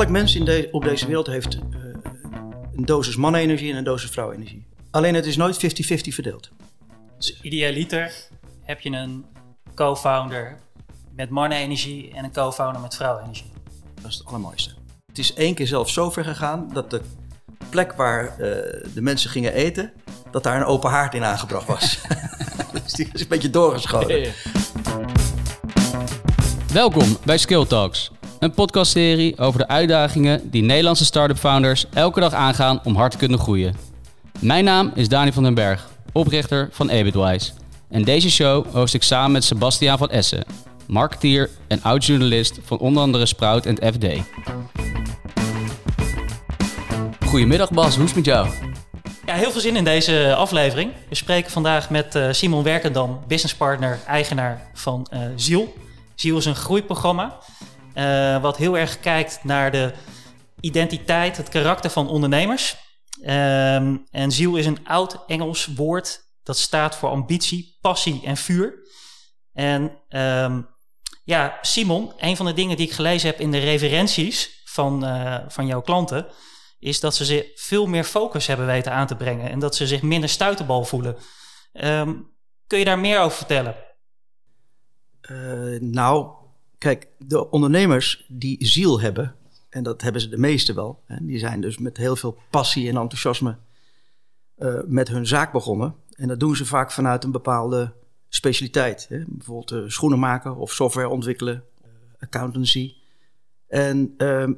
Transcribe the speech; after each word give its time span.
elk 0.00 0.08
mens 0.08 0.34
in 0.34 0.44
de, 0.44 0.68
op 0.72 0.82
deze 0.82 1.06
wereld 1.06 1.26
heeft 1.26 1.54
uh, 1.54 1.60
een 2.76 2.84
dosis 2.84 3.16
mannenenergie 3.16 3.70
en 3.70 3.76
een 3.76 3.84
dosis 3.84 4.10
vrouwenenergie. 4.10 4.66
Alleen 4.90 5.14
het 5.14 5.26
is 5.26 5.36
nooit 5.36 5.56
50-50 5.56 5.58
verdeeld. 5.88 6.50
Dus 7.16 7.40
idealiter 7.42 8.12
heb 8.62 8.80
je 8.80 8.90
een 8.90 9.24
co-founder 9.74 10.58
met 11.14 11.30
mannenenergie 11.30 12.12
en 12.14 12.24
een 12.24 12.32
co-founder 12.32 12.80
met 12.82 12.96
vrouwenenergie. 12.96 13.50
Dat 14.02 14.10
is 14.10 14.16
het 14.16 14.26
allermooiste. 14.26 14.74
Het 15.06 15.18
is 15.18 15.34
één 15.34 15.54
keer 15.54 15.66
zelfs 15.66 15.92
zo 15.92 16.10
ver 16.10 16.24
gegaan 16.24 16.70
dat 16.72 16.90
de 16.90 17.00
plek 17.70 17.92
waar 17.92 18.24
uh, 18.24 18.38
de 18.94 19.00
mensen 19.00 19.30
gingen 19.30 19.52
eten, 19.52 19.92
dat 20.30 20.42
daar 20.42 20.56
een 20.56 20.64
open 20.64 20.90
haard 20.90 21.14
in 21.14 21.24
aangebracht 21.24 21.66
was. 21.66 22.00
dus 22.82 22.92
die 22.92 23.08
is 23.12 23.20
een 23.20 23.28
beetje 23.28 23.50
doorgeschoten. 23.50 24.32
Welkom 26.72 27.16
bij 27.24 27.38
Skill 27.38 27.66
Talks, 27.66 28.10
een 28.38 28.50
podcastserie 28.50 29.38
over 29.38 29.58
de 29.58 29.68
uitdagingen 29.68 30.50
die 30.50 30.62
Nederlandse 30.62 31.04
start-up 31.04 31.38
founders 31.38 31.86
elke 31.94 32.20
dag 32.20 32.32
aangaan 32.32 32.80
om 32.84 32.96
hard 32.96 33.10
te 33.12 33.18
kunnen 33.18 33.38
groeien. 33.38 33.76
Mijn 34.38 34.64
naam 34.64 34.92
is 34.94 35.08
Dani 35.08 35.32
van 35.32 35.42
den 35.42 35.54
Berg, 35.54 35.88
oprichter 36.12 36.68
van 36.72 36.88
Ebitwise. 36.88 37.52
En 37.88 38.02
deze 38.02 38.30
show 38.30 38.66
host 38.72 38.94
ik 38.94 39.02
samen 39.02 39.32
met 39.32 39.44
Sebastiaan 39.44 39.98
van 39.98 40.10
Essen, 40.10 40.44
marketeer 40.86 41.50
en 41.68 41.82
oud-journalist 41.82 42.58
van 42.62 42.78
onder 42.78 43.02
andere 43.02 43.26
Sprout 43.26 43.66
en 43.66 43.92
FD. 43.92 44.06
Goedemiddag 47.26 47.70
Bas, 47.70 47.94
hoe 47.94 48.04
is 48.04 48.10
het 48.10 48.16
met 48.16 48.24
jou? 48.24 48.48
Ja, 49.26 49.34
heel 49.34 49.50
veel 49.50 49.60
zin 49.60 49.76
in 49.76 49.84
deze 49.84 50.34
aflevering. 50.36 50.90
We 51.08 51.14
spreken 51.14 51.50
vandaag 51.50 51.90
met 51.90 52.14
uh, 52.14 52.28
Simon 52.30 52.62
Werkendam, 52.62 53.20
businesspartner, 53.26 53.98
eigenaar 54.06 54.70
van 54.74 55.06
uh, 55.12 55.20
Ziel. 55.36 55.74
Ziel 56.14 56.36
is 56.36 56.44
een 56.44 56.54
groeiprogramma 56.54 57.38
uh, 57.96 58.42
wat 58.42 58.56
heel 58.56 58.78
erg 58.78 59.00
kijkt 59.00 59.44
naar 59.44 59.70
de 59.70 59.92
identiteit, 60.60 61.36
het 61.36 61.48
karakter 61.48 61.90
van 61.90 62.08
ondernemers. 62.08 62.76
Um, 63.20 64.06
en 64.10 64.30
ziel 64.30 64.56
is 64.56 64.66
een 64.66 64.86
oud 64.86 65.24
Engels 65.26 65.66
woord 65.66 66.24
dat 66.42 66.58
staat 66.58 66.96
voor 66.96 67.08
ambitie, 67.08 67.78
passie 67.80 68.20
en 68.24 68.36
vuur. 68.36 68.88
En 69.52 70.02
um, 70.08 70.68
ja, 71.24 71.58
Simon, 71.60 72.12
een 72.16 72.36
van 72.36 72.46
de 72.46 72.52
dingen 72.52 72.76
die 72.76 72.86
ik 72.86 72.92
gelezen 72.92 73.30
heb 73.30 73.40
in 73.40 73.50
de 73.50 73.58
referenties 73.58 74.62
van, 74.64 75.04
uh, 75.04 75.38
van 75.48 75.66
jouw 75.66 75.80
klanten, 75.80 76.26
is 76.78 77.00
dat 77.00 77.14
ze 77.14 77.24
zich 77.24 77.44
veel 77.54 77.86
meer 77.86 78.04
focus 78.04 78.46
hebben 78.46 78.66
weten 78.66 78.92
aan 78.92 79.06
te 79.06 79.16
brengen 79.16 79.50
en 79.50 79.58
dat 79.58 79.76
ze 79.76 79.86
zich 79.86 80.02
minder 80.02 80.28
stuiterbal 80.28 80.84
voelen. 80.84 81.16
Um, 81.72 82.34
kun 82.66 82.78
je 82.78 82.84
daar 82.84 82.98
meer 82.98 83.20
over 83.20 83.36
vertellen? 83.36 83.76
Uh, 85.30 85.80
nou, 85.80 86.45
kijk, 86.78 87.08
de 87.18 87.50
ondernemers 87.50 88.24
die 88.28 88.66
ziel 88.66 89.00
hebben, 89.00 89.34
en 89.68 89.82
dat 89.82 90.02
hebben 90.02 90.20
ze 90.20 90.28
de 90.28 90.38
meeste 90.38 90.74
wel, 90.74 91.02
hè, 91.04 91.16
die 91.20 91.38
zijn 91.38 91.60
dus 91.60 91.78
met 91.78 91.96
heel 91.96 92.16
veel 92.16 92.38
passie 92.50 92.88
en 92.88 92.96
enthousiasme 92.96 93.56
uh, 94.58 94.80
met 94.86 95.08
hun 95.08 95.26
zaak 95.26 95.52
begonnen. 95.52 95.94
En 96.10 96.28
dat 96.28 96.40
doen 96.40 96.56
ze 96.56 96.66
vaak 96.66 96.92
vanuit 96.92 97.24
een 97.24 97.30
bepaalde 97.30 97.92
specialiteit. 98.28 99.06
Hè? 99.08 99.22
Bijvoorbeeld 99.26 99.72
uh, 99.72 99.90
schoenen 99.90 100.18
maken 100.18 100.56
of 100.56 100.72
software 100.72 101.08
ontwikkelen, 101.08 101.64
uh, 101.82 101.88
accountancy. 102.18 102.94
En 103.66 104.14
uh, 104.18 104.48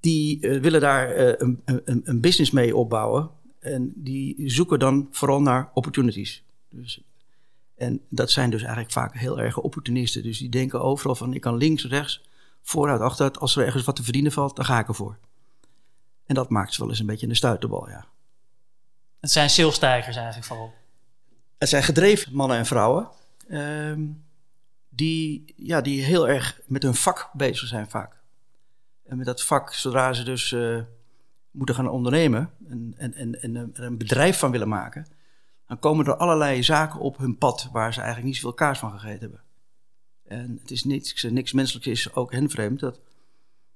die 0.00 0.40
willen 0.40 0.80
daar 0.80 1.18
een, 1.40 1.62
een, 1.64 2.00
een, 2.04 2.20
business 2.20 2.50
mee 2.50 2.76
opbouwen. 2.76 3.30
En 3.58 3.92
die 3.96 4.50
zoeken 4.50 4.78
dan 4.78 5.08
vooral 5.10 5.42
naar 5.42 5.70
opportunities. 5.74 6.44
Dus, 6.70 7.02
en 7.82 8.00
dat 8.08 8.30
zijn 8.30 8.50
dus 8.50 8.60
eigenlijk 8.60 8.92
vaak 8.92 9.14
heel 9.14 9.40
erg 9.40 9.58
opportunisten. 9.58 10.22
Dus 10.22 10.38
die 10.38 10.48
denken 10.48 10.80
overal 10.80 11.14
van 11.14 11.34
ik 11.34 11.40
kan 11.40 11.56
links, 11.56 11.84
rechts, 11.84 12.22
vooruit, 12.62 13.00
achteruit. 13.00 13.38
Als 13.38 13.56
er 13.56 13.64
ergens 13.64 13.84
wat 13.84 13.96
te 13.96 14.02
verdienen 14.02 14.32
valt, 14.32 14.56
dan 14.56 14.64
ga 14.64 14.78
ik 14.78 14.88
ervoor. 14.88 15.18
En 16.26 16.34
dat 16.34 16.50
maakt 16.50 16.74
ze 16.74 16.80
wel 16.80 16.88
eens 16.88 16.98
een 16.98 17.06
beetje 17.06 17.28
een 17.28 17.36
stuiterbal, 17.36 17.88
ja. 17.88 18.04
Het 19.20 19.30
zijn 19.30 19.50
salesstijgers 19.50 20.16
eigenlijk 20.16 20.46
vooral. 20.46 20.74
Het 21.58 21.68
zijn 21.68 21.82
gedreven 21.82 22.34
mannen 22.34 22.56
en 22.56 22.66
vrouwen. 22.66 23.08
Um, 23.50 24.24
die, 24.88 25.54
ja, 25.56 25.80
die 25.80 26.02
heel 26.02 26.28
erg 26.28 26.60
met 26.66 26.82
hun 26.82 26.94
vak 26.94 27.30
bezig 27.32 27.68
zijn 27.68 27.90
vaak. 27.90 28.16
En 29.06 29.16
met 29.16 29.26
dat 29.26 29.42
vak, 29.42 29.72
zodra 29.72 30.12
ze 30.12 30.22
dus 30.24 30.50
uh, 30.50 30.80
moeten 31.50 31.74
gaan 31.74 31.88
ondernemen 31.88 32.50
en, 32.68 32.94
en, 32.96 33.14
en, 33.14 33.42
en 33.42 33.56
er 33.74 33.82
een 33.82 33.98
bedrijf 33.98 34.38
van 34.38 34.50
willen 34.50 34.68
maken, 34.68 35.06
dan 35.72 35.80
komen 35.80 36.06
er 36.06 36.16
allerlei 36.16 36.62
zaken 36.62 37.00
op 37.00 37.16
hun 37.16 37.38
pad 37.38 37.68
waar 37.72 37.92
ze 37.92 37.98
eigenlijk 37.98 38.28
niet 38.28 38.36
zoveel 38.36 38.56
kaas 38.56 38.78
van 38.78 38.90
gegeten 38.90 39.20
hebben. 39.20 39.40
En 40.24 40.58
het 40.60 40.70
is 40.70 40.84
niks, 40.84 41.22
niks 41.22 41.52
menselijks 41.52 41.88
is 41.88 42.14
ook 42.14 42.32
hen 42.32 42.50
vreemd. 42.50 42.80
Dat, 42.80 43.00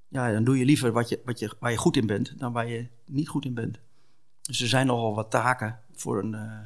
ja, 0.07 0.31
dan 0.31 0.43
doe 0.43 0.57
je 0.57 0.65
liever 0.65 0.91
wat 0.91 1.09
je, 1.09 1.21
wat 1.25 1.39
je, 1.39 1.55
waar 1.59 1.71
je 1.71 1.77
goed 1.77 1.97
in 1.97 2.07
bent 2.07 2.39
dan 2.39 2.53
waar 2.53 2.67
je 2.67 2.87
niet 3.05 3.27
goed 3.27 3.45
in 3.45 3.53
bent. 3.53 3.79
Dus 4.41 4.61
er 4.61 4.67
zijn 4.67 4.87
nogal 4.87 5.15
wat 5.15 5.31
taken 5.31 5.79
voor 5.95 6.19
een, 6.19 6.33
uh, 6.33 6.59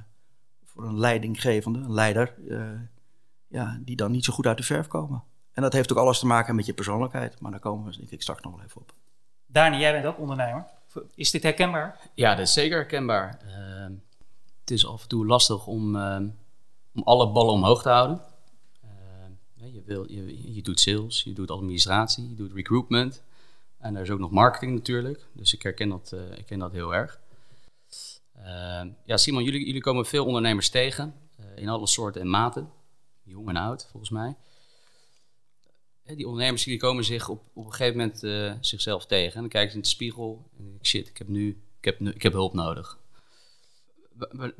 voor 0.66 0.84
een 0.84 1.00
leidinggevende, 1.00 1.80
een 1.80 1.94
leider, 1.94 2.36
uh, 2.48 2.69
ja, 3.48 3.80
die 3.81 3.96
dan 3.96 4.12
niet 4.12 4.25
zo 4.25 4.34
goed 4.34 4.48
uit 4.48 4.58
de 4.58 4.63
verf 4.63 4.88
komen. 4.88 5.24
En 5.52 5.62
dat 5.62 5.74
heeft 5.74 5.92
ook 5.92 5.98
alles 5.98 6.19
te 6.19 6.25
maken 6.25 6.56
met 6.56 6.66
je 6.66 6.74
persoonlijkheid, 6.74 7.40
maar 7.40 7.52
daar 7.52 7.59
komen 7.59 7.92
we 7.92 7.98
denk 7.98 8.09
ik 8.09 8.22
straks 8.22 8.42
nog 8.42 8.56
wel 8.56 8.66
even 8.66 8.81
op. 8.81 8.94
Dani, 9.46 9.78
jij 9.78 9.92
bent 9.92 10.06
ook 10.06 10.19
ondernemer. 10.19 10.66
Is 11.16 11.31
dit 11.31 11.44
herkenbaar? 11.44 12.00
Ja, 12.13 12.36
dat 12.36 12.48
is 12.48 12.53
zeker 12.53 12.78
herkenbaar. 12.78 13.40
Uh, 13.46 13.98
het 14.62 14.72
is 14.72 14.86
af 14.86 15.02
en 15.02 15.08
toe 15.08 15.26
lastig 15.26 15.68
om, 15.68 15.96
om 16.94 17.04
alle 17.04 17.32
ballen 17.32 17.54
omhoog 17.54 17.82
te 17.82 17.90
houden. 17.90 18.22
je, 19.54 19.82
wil, 19.86 20.12
je, 20.12 20.54
je 20.54 20.62
doet 20.62 20.80
sales, 20.80 21.24
je 21.24 21.34
doet 21.34 21.52
administratie, 21.52 22.30
je 22.30 22.36
doet 22.36 22.54
recruitment. 22.54 23.24
En 23.78 23.96
er 23.96 24.02
is 24.02 24.10
ook 24.10 24.20
nog 24.20 24.32
marketing 24.32 24.74
natuurlijk. 24.74 25.28
Dus 25.34 25.54
ik 25.54 25.62
herken 25.62 25.90
dat, 25.90 26.12
ik 26.12 26.36
herken 26.36 26.60
dat 26.60 26.72
heel 26.72 26.94
erg. 26.96 27.22
Uh, 28.46 28.82
ja, 29.06 29.18
Simon, 29.18 29.44
jullie, 29.44 29.66
jullie 29.66 29.82
komen 29.82 30.06
veel 30.06 30.26
ondernemers 30.26 30.70
tegen, 30.70 31.14
uh, 31.40 31.46
in 31.56 31.70
alle 31.70 31.88
soorten 31.88 32.22
en 32.22 32.30
maten, 32.30 32.70
jong 33.24 33.50
en 33.50 33.56
oud 33.56 33.88
volgens 33.92 34.12
mij. 34.12 34.36
Uh, 36.06 36.16
die 36.16 36.28
ondernemers 36.28 36.64
die 36.64 36.78
komen 36.78 37.04
zich 37.04 37.30
op, 37.30 37.44
op 37.54 37.66
een 37.66 37.72
gegeven 37.74 37.98
moment 37.98 38.24
eh, 38.24 38.54
zichzelf 38.62 39.06
tegen. 39.06 39.34
En 39.34 39.40
dan 39.40 39.50
kijken 39.50 39.70
ze 39.70 39.76
in 39.76 39.82
de 39.82 39.88
spiegel 39.88 40.50
en 40.58 40.64
denken, 40.64 40.86
shit, 40.86 41.08
ik 41.08 41.18
heb 41.18 41.28
nu, 41.28 41.50
ik 41.78 41.86
heb, 41.86 42.00
nu, 42.00 42.12
ik 42.12 42.22
heb 42.22 42.34
hulp 42.34 42.54
nodig. 42.54 43.00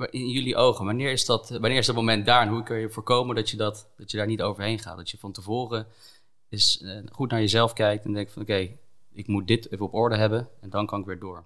In 0.10 0.30
jullie 0.30 0.56
ogen, 0.56 0.86
wanneer 0.86 1.12
is, 1.12 1.26
dat, 1.26 1.50
wanneer 1.50 1.78
is 1.78 1.86
dat 1.86 1.96
moment 1.96 2.26
daar 2.26 2.42
en 2.42 2.48
hoe 2.48 2.64
kun 2.64 2.78
je 2.78 2.90
voorkomen 2.90 3.36
dat 3.36 3.50
je, 3.50 3.58
dat, 3.58 3.90
dat 3.98 4.12
je 4.12 4.18
daar 4.18 4.28
niet 4.28 4.42
overheen 4.42 4.80
gaat? 4.80 4.98
Dat 4.98 5.10
je 5.10 5.18
van 5.18 5.32
tevoren 5.32 5.88
is, 6.50 6.84
goed 7.12 7.32
naar 7.32 7.40
jezelf 7.40 7.74
kijkt 7.74 8.06
en 8.06 8.14
denkt 8.14 8.32
van 8.32 8.42
oké, 8.42 8.52
okay, 8.52 8.78
ik 9.14 9.28
moet 9.28 9.48
dit 9.48 9.72
even 9.72 9.86
op 9.86 9.94
orde 9.94 10.16
hebben 10.16 10.50
en 10.62 10.70
dan 10.70 10.86
kan 10.86 11.00
ik 11.00 11.06
weer 11.06 11.20
door. 11.20 11.46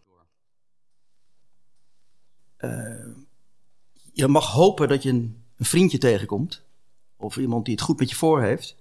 Uh, 2.59 3.07
je 4.13 4.27
mag 4.27 4.51
hopen 4.51 4.87
dat 4.87 5.03
je 5.03 5.09
een, 5.09 5.43
een, 5.57 5.65
vriendje 5.65 5.97
tegenkomt, 5.97 6.63
of 7.17 7.37
iemand 7.37 7.65
die 7.65 7.73
het 7.73 7.83
goed 7.83 7.99
met 7.99 8.09
je 8.09 8.15
voor 8.15 8.41
heeft, 8.41 8.75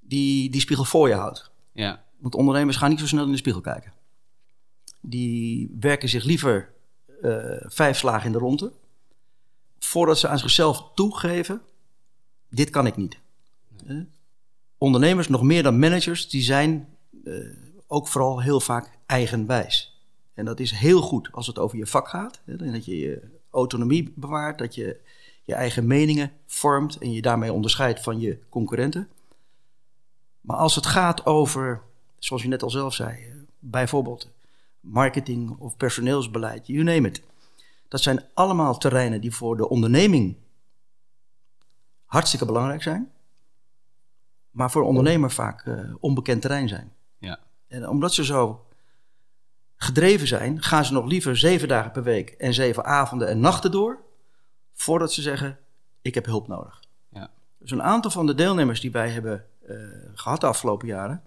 die 0.00 0.50
die 0.50 0.60
spiegel 0.60 0.84
voor 0.84 1.08
je 1.08 1.14
houdt. 1.14 1.50
Ja. 1.72 2.04
Want 2.18 2.34
ondernemers 2.34 2.76
gaan 2.76 2.90
niet 2.90 2.98
zo 2.98 3.06
snel 3.06 3.24
in 3.24 3.30
de 3.30 3.36
spiegel 3.36 3.60
kijken. 3.60 3.92
Die 5.00 5.76
werken 5.80 6.08
zich 6.08 6.24
liever 6.24 6.72
vijf 7.60 7.98
slagen 7.98 8.26
in 8.26 8.32
de 8.32 8.38
ronde, 8.38 8.72
voordat 9.78 10.18
ze 10.18 10.28
aan 10.28 10.38
zichzelf 10.38 10.90
toegeven: 10.94 11.62
dit 12.48 12.70
kan 12.70 12.86
ik 12.86 12.96
niet. 12.96 13.18
Uh, 13.86 14.00
ondernemers, 14.78 15.28
nog 15.28 15.42
meer 15.42 15.62
dan 15.62 15.78
managers, 15.78 16.28
die 16.28 16.42
zijn 16.42 16.88
ook 17.86 18.08
vooral 18.08 18.40
heel 18.40 18.60
vaak 18.60 18.98
eigenwijs. 19.06 20.00
En 20.34 20.44
dat 20.44 20.60
is 20.60 20.70
heel 20.70 21.00
goed 21.00 21.28
als 21.32 21.46
het 21.46 21.58
over 21.58 21.78
je 21.78 21.86
vak 21.86 22.08
gaat. 22.08 22.40
Hè, 22.44 22.72
dat 22.72 22.84
je 22.84 22.98
je 22.98 23.22
autonomie 23.50 24.12
bewaart, 24.16 24.58
dat 24.58 24.74
je 24.74 25.00
je 25.44 25.54
eigen 25.54 25.86
meningen 25.86 26.32
vormt 26.46 26.98
en 26.98 27.12
je 27.12 27.22
daarmee 27.22 27.52
onderscheidt 27.52 28.00
van 28.00 28.20
je 28.20 28.38
concurrenten. 28.48 29.08
Maar 30.40 30.56
als 30.56 30.74
het 30.74 30.86
gaat 30.86 31.26
over, 31.26 31.82
zoals 32.18 32.42
je 32.42 32.48
net 32.48 32.62
al 32.62 32.70
zelf 32.70 32.94
zei, 32.94 33.46
bijvoorbeeld 33.58 34.30
marketing 34.82 35.56
of 35.58 35.76
personeelsbeleid, 35.76 36.66
you 36.66 36.82
name 36.82 37.08
it. 37.08 37.22
Dat 37.88 38.02
zijn 38.02 38.24
allemaal 38.34 38.78
terreinen 38.78 39.20
die 39.20 39.34
voor 39.34 39.56
de 39.56 39.68
onderneming 39.68 40.36
hartstikke 42.04 42.46
belangrijk 42.46 42.82
zijn, 42.82 43.10
maar 44.50 44.70
voor 44.70 44.82
ondernemer 44.82 45.30
vaak 45.30 45.64
uh, 45.64 45.94
onbekend 46.00 46.40
terrein 46.40 46.68
zijn. 46.68 46.92
Ja. 47.18 47.38
En 47.68 47.88
omdat 47.88 48.14
ze 48.14 48.24
zo 48.24 48.66
gedreven 49.76 50.26
zijn, 50.26 50.62
gaan 50.62 50.84
ze 50.84 50.92
nog 50.92 51.06
liever 51.06 51.36
zeven 51.36 51.68
dagen 51.68 51.90
per 51.90 52.02
week 52.02 52.30
en 52.30 52.54
zeven 52.54 52.84
avonden 52.84 53.28
en 53.28 53.40
nachten 53.40 53.70
door, 53.70 53.98
voordat 54.72 55.12
ze 55.12 55.22
zeggen: 55.22 55.58
Ik 56.02 56.14
heb 56.14 56.26
hulp 56.26 56.48
nodig. 56.48 56.82
Ja. 57.08 57.30
Dus 57.58 57.70
een 57.70 57.82
aantal 57.82 58.10
van 58.10 58.26
de 58.26 58.34
deelnemers 58.34 58.80
die 58.80 58.90
wij 58.90 59.10
hebben 59.10 59.44
uh, 59.68 59.76
gehad 60.14 60.40
de 60.40 60.46
afgelopen 60.46 60.86
jaren, 60.86 61.22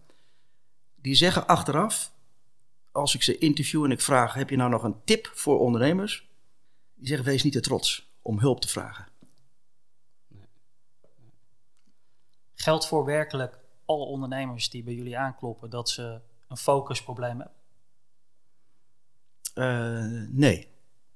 die 0.95 1.15
zeggen 1.15 1.47
achteraf, 1.47 2.11
als 2.95 3.15
ik 3.15 3.23
ze 3.23 3.37
interview 3.37 3.83
en 3.83 3.91
ik 3.91 4.01
vraag: 4.01 4.33
Heb 4.33 4.49
je 4.49 4.55
nou 4.55 4.69
nog 4.69 4.83
een 4.83 5.03
tip 5.03 5.31
voor 5.33 5.59
ondernemers? 5.59 6.29
Die 6.95 7.07
zeggen: 7.07 7.25
Wees 7.25 7.43
niet 7.43 7.53
te 7.53 7.59
trots 7.59 8.09
om 8.21 8.39
hulp 8.39 8.61
te 8.61 8.67
vragen. 8.67 9.07
Geldt 12.53 12.87
voor 12.87 13.05
werkelijk 13.05 13.59
alle 13.85 14.05
ondernemers 14.05 14.69
die 14.69 14.83
bij 14.83 14.93
jullie 14.93 15.17
aankloppen 15.17 15.69
dat 15.69 15.89
ze 15.89 16.21
een 16.47 16.57
focusprobleem 16.57 17.39
hebben? 17.39 17.53
Uh, 19.55 20.27
nee. 20.29 20.67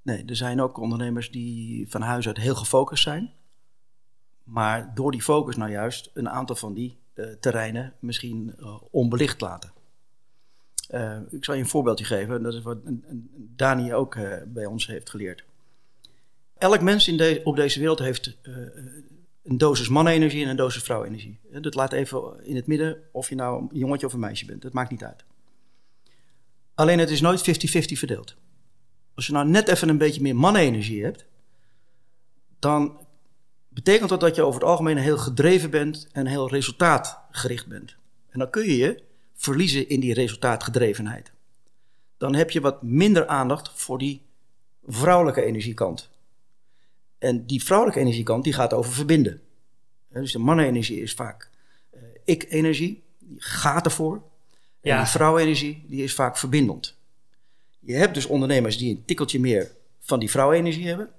nee, 0.01 0.25
er 0.25 0.35
zijn 0.35 0.61
ook 0.61 0.77
ondernemers 0.77 1.31
die 1.31 1.89
van 1.89 2.01
huis 2.01 2.27
uit 2.27 2.37
heel 2.37 2.55
gefocust 2.55 3.03
zijn. 3.03 3.33
Maar 4.43 4.95
door 4.95 5.11
die 5.11 5.21
focus 5.21 5.55
nou 5.55 5.71
juist 5.71 6.11
een 6.13 6.29
aantal 6.29 6.55
van 6.55 6.73
die 6.73 6.97
uh, 7.13 7.33
terreinen 7.33 7.93
misschien 7.99 8.55
uh, 8.59 8.81
onbelicht 8.91 9.41
laten. 9.41 9.71
Ik 11.29 11.45
zal 11.45 11.53
je 11.53 11.61
een 11.61 11.67
voorbeeldje 11.67 12.05
geven. 12.05 12.43
Dat 12.43 12.53
is 12.53 12.61
wat 12.61 12.77
Dani 13.55 13.93
ook 13.93 14.17
bij 14.47 14.65
ons 14.65 14.87
heeft 14.87 15.09
geleerd. 15.09 15.43
Elk 16.57 16.81
mens 16.81 17.07
in 17.07 17.45
op 17.45 17.55
deze 17.55 17.79
wereld 17.79 17.99
heeft 17.99 18.37
een 19.43 19.57
dosis 19.57 19.89
mannenenergie 19.89 20.43
en 20.43 20.49
een 20.49 20.55
dosis 20.55 20.83
vrouwenenergie. 20.83 21.39
Dat 21.61 21.75
laat 21.75 21.93
even 21.93 22.45
in 22.45 22.55
het 22.55 22.67
midden 22.67 22.97
of 23.11 23.29
je 23.29 23.35
nou 23.35 23.61
een 23.61 23.77
jongetje 23.77 24.05
of 24.05 24.13
een 24.13 24.19
meisje 24.19 24.45
bent. 24.45 24.61
Dat 24.61 24.73
maakt 24.73 24.91
niet 24.91 25.03
uit. 25.03 25.23
Alleen 26.73 26.99
het 26.99 27.09
is 27.09 27.21
nooit 27.21 27.67
50-50 27.67 27.97
verdeeld. 27.97 28.35
Als 29.15 29.27
je 29.27 29.33
nou 29.33 29.47
net 29.47 29.67
even 29.67 29.89
een 29.89 29.97
beetje 29.97 30.21
meer 30.21 30.35
mannenenergie 30.35 31.03
hebt, 31.03 31.25
dan 32.59 33.07
betekent 33.69 34.09
dat 34.09 34.19
dat 34.19 34.35
je 34.35 34.41
over 34.41 34.59
het 34.59 34.69
algemeen 34.69 34.97
heel 34.97 35.17
gedreven 35.17 35.69
bent 35.69 36.07
en 36.11 36.25
heel 36.25 36.49
resultaatgericht 36.49 37.67
bent. 37.67 37.95
En 38.29 38.39
dan 38.39 38.49
kun 38.49 38.63
je 38.63 38.77
je 38.77 39.03
verliezen 39.39 39.89
in 39.89 39.99
die 39.99 40.13
resultaatgedrevenheid. 40.13 41.31
Dan 42.17 42.35
heb 42.35 42.51
je 42.51 42.61
wat 42.61 42.83
minder 42.83 43.27
aandacht 43.27 43.71
voor 43.75 43.97
die 43.97 44.21
vrouwelijke 44.87 45.43
energiekant. 45.43 46.09
En 47.17 47.45
die 47.45 47.63
vrouwelijke 47.63 47.99
energiekant 47.99 48.43
die 48.43 48.53
gaat 48.53 48.73
over 48.73 48.91
verbinden. 48.91 49.41
Dus 50.09 50.31
de 50.31 50.39
mannenenergie 50.39 51.01
is 51.01 51.13
vaak 51.13 51.49
uh, 51.93 52.01
ik-energie, 52.23 53.03
die 53.19 53.41
gaat 53.41 53.85
ervoor. 53.85 54.15
En 54.81 54.91
ja. 54.91 54.99
de 54.99 55.09
vrouwenenergie 55.09 55.83
die 55.87 56.03
is 56.03 56.13
vaak 56.13 56.37
verbindend. 56.37 56.97
Je 57.79 57.93
hebt 57.93 58.13
dus 58.13 58.25
ondernemers 58.25 58.77
die 58.77 58.95
een 58.95 59.05
tikkeltje 59.05 59.39
meer 59.39 59.71
van 59.99 60.19
die 60.19 60.29
vrouwenenergie 60.29 60.87
hebben. 60.87 61.09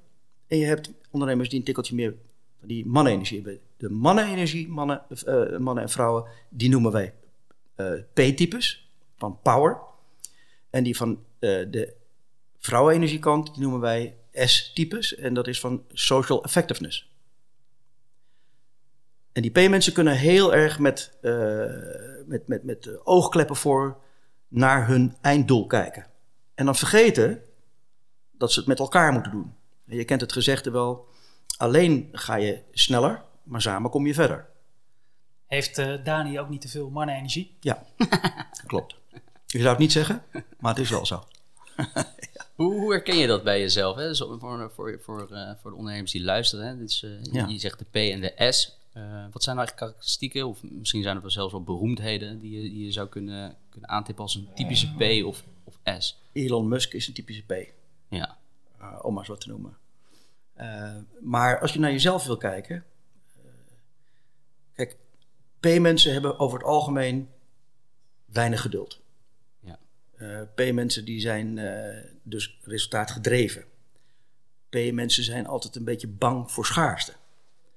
En 0.47 0.59
je 0.59 0.65
hebt 0.65 0.91
ondernemers 1.11 1.49
die 1.49 1.59
een 1.59 1.65
tikkeltje 1.65 1.95
meer 1.95 2.15
van 2.59 2.69
die 2.69 2.87
mannenenergie 2.87 3.37
hebben. 3.37 3.61
De 3.77 3.91
mannenenergie, 3.91 4.69
mannen, 4.69 5.03
uh, 5.27 5.59
mannen 5.59 5.83
en 5.85 5.91
vrouwen, 5.91 6.25
die 6.49 6.69
noemen 6.69 6.93
wij 6.93 7.15
P-types, 8.13 8.91
van 9.17 9.39
power. 9.43 9.79
En 10.71 10.83
die 10.83 10.97
van 10.97 11.25
de 11.39 11.95
vrouwenenergiekant, 12.59 13.55
die 13.55 13.63
noemen 13.63 13.81
wij 13.81 14.17
S-types 14.33 15.15
en 15.15 15.35
dat 15.35 15.47
is 15.47 15.61
van 15.61 15.85
social 15.89 16.45
effectiveness. 16.45 17.11
En 19.33 19.43
die 19.43 19.51
P-mensen 19.51 19.93
kunnen 19.93 20.17
heel 20.17 20.55
erg 20.55 20.79
met, 20.79 21.13
uh, 21.23 21.33
met, 22.27 22.49
met, 22.49 22.65
met 22.65 23.07
oogkleppen 23.07 23.57
voor 23.57 23.99
naar 24.49 24.87
hun 24.87 25.17
einddoel 25.21 25.67
kijken. 25.67 26.07
En 26.55 26.65
dan 26.65 26.77
vergeten 26.77 27.43
dat 28.33 28.53
ze 28.53 28.59
het 28.59 28.69
met 28.69 28.79
elkaar 28.79 29.13
moeten 29.13 29.33
doen. 29.33 29.55
En 29.87 29.97
je 29.97 30.05
kent 30.05 30.21
het 30.21 30.33
gezegde 30.33 30.71
wel, 30.71 31.09
alleen 31.57 32.09
ga 32.13 32.35
je 32.35 32.63
sneller, 32.73 33.23
maar 33.43 33.63
samen 33.63 33.91
kom 33.91 34.07
je 34.07 34.15
verder. 34.15 34.49
Heeft 35.51 35.79
uh, 35.79 36.05
Dani 36.05 36.41
ook 36.41 36.49
niet 36.49 36.61
te 36.61 36.69
veel 36.69 36.91
mannen-energie? 36.91 37.57
Ja, 37.61 37.83
klopt. 38.67 38.95
Je 39.47 39.59
zou 39.59 39.69
het 39.69 39.79
niet 39.79 39.93
zeggen, 39.93 40.23
maar 40.59 40.75
het 40.75 40.83
is 40.83 40.91
wel 40.91 41.07
zo. 41.07 41.25
Hoe, 42.55 42.81
hoe 42.81 42.93
herken 42.93 43.17
je 43.17 43.27
dat 43.27 43.43
bij 43.43 43.61
jezelf? 43.61 43.97
Hè? 43.97 44.15
Zo, 44.15 44.39
voor, 44.39 44.71
voor, 44.75 45.01
voor, 45.03 45.29
uh, 45.33 45.51
voor 45.61 45.71
de 45.71 45.77
ondernemers 45.77 46.13
die 46.13 46.23
luisteren. 46.23 46.67
Hè? 46.67 46.77
Dus, 46.77 47.03
uh, 47.03 47.23
ja. 47.23 47.47
Je 47.47 47.59
zegt 47.59 47.79
de 47.79 47.85
P 47.85 47.95
en 47.95 48.21
de 48.21 48.53
S. 48.53 48.79
Uh, 48.95 49.03
wat 49.33 49.43
zijn 49.43 49.57
nou 49.57 49.67
eigenlijk 49.67 49.77
karakteristieken, 49.77 50.47
of 50.47 50.63
misschien 50.63 51.03
zijn 51.03 51.17
er 51.17 51.23
wel 51.23 51.31
zelfs 51.31 51.53
wel 51.53 51.63
beroemdheden 51.63 52.39
die 52.39 52.63
je, 52.63 52.71
die 52.71 52.85
je 52.85 52.93
zou 52.93 53.09
kunnen, 53.09 53.57
kunnen 53.71 53.91
aantippen 53.91 54.25
als 54.25 54.35
een 54.35 54.49
typische 54.55 54.95
P 54.95 55.25
of, 55.25 55.45
of 55.65 55.79
S? 55.99 56.21
Elon 56.33 56.69
Musk 56.69 56.93
is 56.93 57.09
een 57.09 57.15
typische 57.15 57.43
P. 57.43 57.55
Ja. 58.09 58.39
om 59.03 59.11
maar 59.11 59.19
eens 59.19 59.29
wat 59.29 59.41
te 59.41 59.49
noemen. 59.49 59.77
maar 61.21 61.61
als 61.61 61.73
je 61.73 61.79
naar 61.79 61.93
jezelf 61.93 62.25
wil 62.25 62.37
kijken. 62.37 62.85
kijk, 64.75 64.97
P-mensen 65.61 66.13
hebben 66.13 66.39
over 66.39 66.59
het 66.59 66.67
algemeen 66.67 67.29
weinig 68.25 68.61
geduld. 68.61 69.01
Uh, 70.21 70.41
P-mensen 70.55 71.05
die 71.05 71.21
zijn 71.21 71.57
uh, 71.57 72.05
dus 72.23 72.59
resultaatgedreven. 72.63 73.65
P-mensen 74.69 75.25
zijn 75.25 75.47
altijd 75.47 75.77
een 75.77 75.85
beetje 75.85 76.09
bang 76.09 76.51
voor 76.51 76.67
schaarste. 76.67 77.13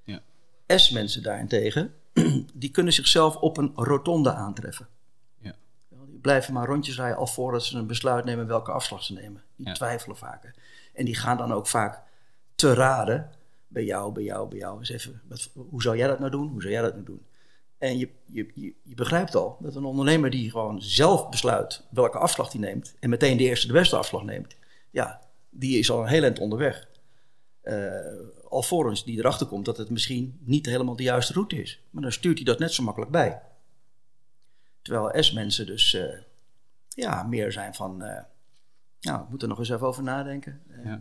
Ja. 0.02 0.22
S-mensen 0.66 1.22
daarentegen, 1.22 1.94
die 2.54 2.70
kunnen 2.70 2.92
zichzelf 2.92 3.36
op 3.36 3.56
een 3.56 3.72
rotonde 3.74 4.32
aantreffen. 4.32 4.88
Ja. 5.38 5.54
Die 5.88 6.18
blijven 6.18 6.54
maar 6.54 6.66
rondjes 6.66 6.96
rijden 6.96 7.16
al 7.16 7.26
voordat 7.26 7.64
ze 7.64 7.78
een 7.78 7.86
besluit 7.86 8.24
nemen 8.24 8.46
welke 8.46 8.72
afslag 8.72 9.02
ze 9.02 9.12
nemen. 9.12 9.42
Die 9.56 9.72
twijfelen 9.72 10.16
vaker. 10.16 10.54
En 10.92 11.04
die 11.04 11.14
gaan 11.14 11.36
dan 11.36 11.52
ook 11.52 11.66
vaak 11.66 12.02
te 12.54 12.74
raden 12.74 13.30
bij 13.68 13.84
jou, 13.84 14.12
bij 14.12 14.22
jou, 14.22 14.48
bij 14.48 14.58
jou. 14.58 14.78
Eens 14.78 14.88
even, 14.88 15.22
wat, 15.28 15.50
hoe 15.54 15.82
zou 15.82 15.96
jij 15.96 16.06
dat 16.06 16.18
nou 16.18 16.30
doen? 16.30 16.48
Hoe 16.48 16.60
zou 16.60 16.72
jij 16.72 16.82
dat 16.82 16.92
nou 16.92 17.04
doen? 17.04 17.26
En 17.78 17.98
je, 17.98 18.08
je, 18.26 18.74
je, 18.82 18.94
begrijpt 18.94 19.34
al 19.34 19.56
dat 19.60 19.74
een 19.74 19.84
ondernemer 19.84 20.30
die 20.30 20.50
gewoon 20.50 20.82
zelf 20.82 21.28
besluit 21.28 21.82
welke 21.90 22.18
afslag 22.18 22.52
hij 22.52 22.60
neemt 22.60 22.94
en 23.00 23.10
meteen 23.10 23.36
de 23.36 23.44
eerste 23.44 23.66
de 23.66 23.72
beste 23.72 23.96
afslag 23.96 24.22
neemt, 24.22 24.56
ja, 24.90 25.20
die 25.50 25.78
is 25.78 25.90
al 25.90 26.00
een 26.00 26.08
heel 26.08 26.22
eind 26.22 26.38
onderweg. 26.38 26.88
Uh, 27.62 27.94
alvorens 28.48 29.04
die 29.04 29.18
erachter 29.18 29.46
komt 29.46 29.64
dat 29.64 29.76
het 29.76 29.90
misschien 29.90 30.38
niet 30.40 30.66
helemaal 30.66 30.96
de 30.96 31.02
juiste 31.02 31.32
route 31.32 31.62
is. 31.62 31.82
Maar 31.90 32.02
dan 32.02 32.12
stuurt 32.12 32.36
hij 32.36 32.44
dat 32.44 32.58
net 32.58 32.72
zo 32.72 32.82
makkelijk 32.82 33.10
bij. 33.10 33.42
Terwijl 34.82 35.22
S-mensen 35.22 35.66
dus 35.66 35.92
uh, 35.92 36.14
ja, 36.88 37.22
meer 37.22 37.52
zijn 37.52 37.74
van, 37.74 38.02
uh, 38.02 38.20
nou, 39.00 39.18
we 39.18 39.26
moeten 39.28 39.40
er 39.40 39.48
nog 39.48 39.58
eens 39.58 39.70
even 39.70 39.86
over 39.86 40.02
nadenken. 40.02 40.62
Ja. 40.84 41.00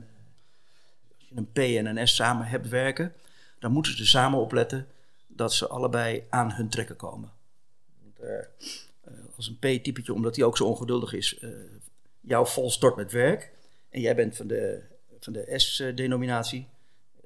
als 1.18 1.28
je 1.28 1.36
een 1.36 1.52
P 1.52 1.58
en 1.58 1.86
een 1.86 2.08
S 2.08 2.16
samen 2.16 2.46
hebt 2.46 2.70
werken, 2.70 3.14
dan 3.60 3.72
moeten 3.72 3.98
ze 3.98 4.06
samen 4.06 4.40
opletten 4.40 4.88
dat 5.36 5.54
ze 5.54 5.68
allebei 5.68 6.24
aan 6.30 6.52
hun 6.52 6.70
trekken 6.70 6.96
komen. 6.96 7.32
Uh, 8.22 8.30
als 9.36 9.48
een 9.48 9.58
P-typetje, 9.58 10.14
omdat 10.14 10.36
hij 10.36 10.46
ook 10.46 10.58
zo 10.58 10.66
ongeduldig 10.66 11.14
is, 11.14 11.40
uh, 11.42 11.50
jou 12.22 12.48
vol 12.48 12.72
stort 12.72 12.96
met 12.96 13.12
werk. 13.12 13.52
En 13.90 14.02
jij 14.02 14.16
bent 14.16 14.36
van 14.36 14.48
de, 14.48 14.84
van 15.20 15.34
de 15.34 15.54
S-denominatie. 15.60 16.68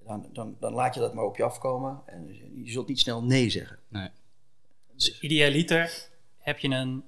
Dan, 0.05 0.29
dan, 0.33 0.55
dan 0.59 0.73
laat 0.73 0.93
je 0.93 0.99
dat 0.99 1.13
maar 1.13 1.23
op 1.23 1.37
je 1.37 1.43
afkomen. 1.43 2.01
En 2.05 2.27
je 2.63 2.71
zult 2.71 2.87
niet 2.87 2.99
snel 2.99 3.23
nee 3.23 3.49
zeggen. 3.49 3.79
Nee. 3.87 4.09
Dus 4.93 5.19
idealiter 5.19 6.09
heb 6.37 6.59
je 6.59 6.67
een 6.67 7.03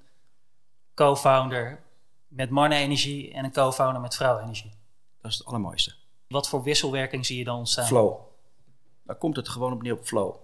co-founder 0.94 1.82
met 2.28 2.50
mannenenergie 2.50 3.32
en 3.32 3.44
een 3.44 3.52
co-founder 3.52 4.00
met 4.00 4.14
vrouwenenergie. 4.14 4.72
Dat 5.20 5.30
is 5.30 5.38
het 5.38 5.46
allermooiste. 5.46 5.94
Wat 6.28 6.48
voor 6.48 6.62
wisselwerking 6.62 7.26
zie 7.26 7.38
je 7.38 7.44
dan 7.44 7.58
ontstaan? 7.58 7.86
Flow. 7.86 8.20
Daar 9.02 9.16
komt 9.16 9.36
het 9.36 9.48
gewoon 9.48 9.72
op 9.72 9.82
neer 9.82 9.92
op 9.92 10.04
flow 10.04 10.34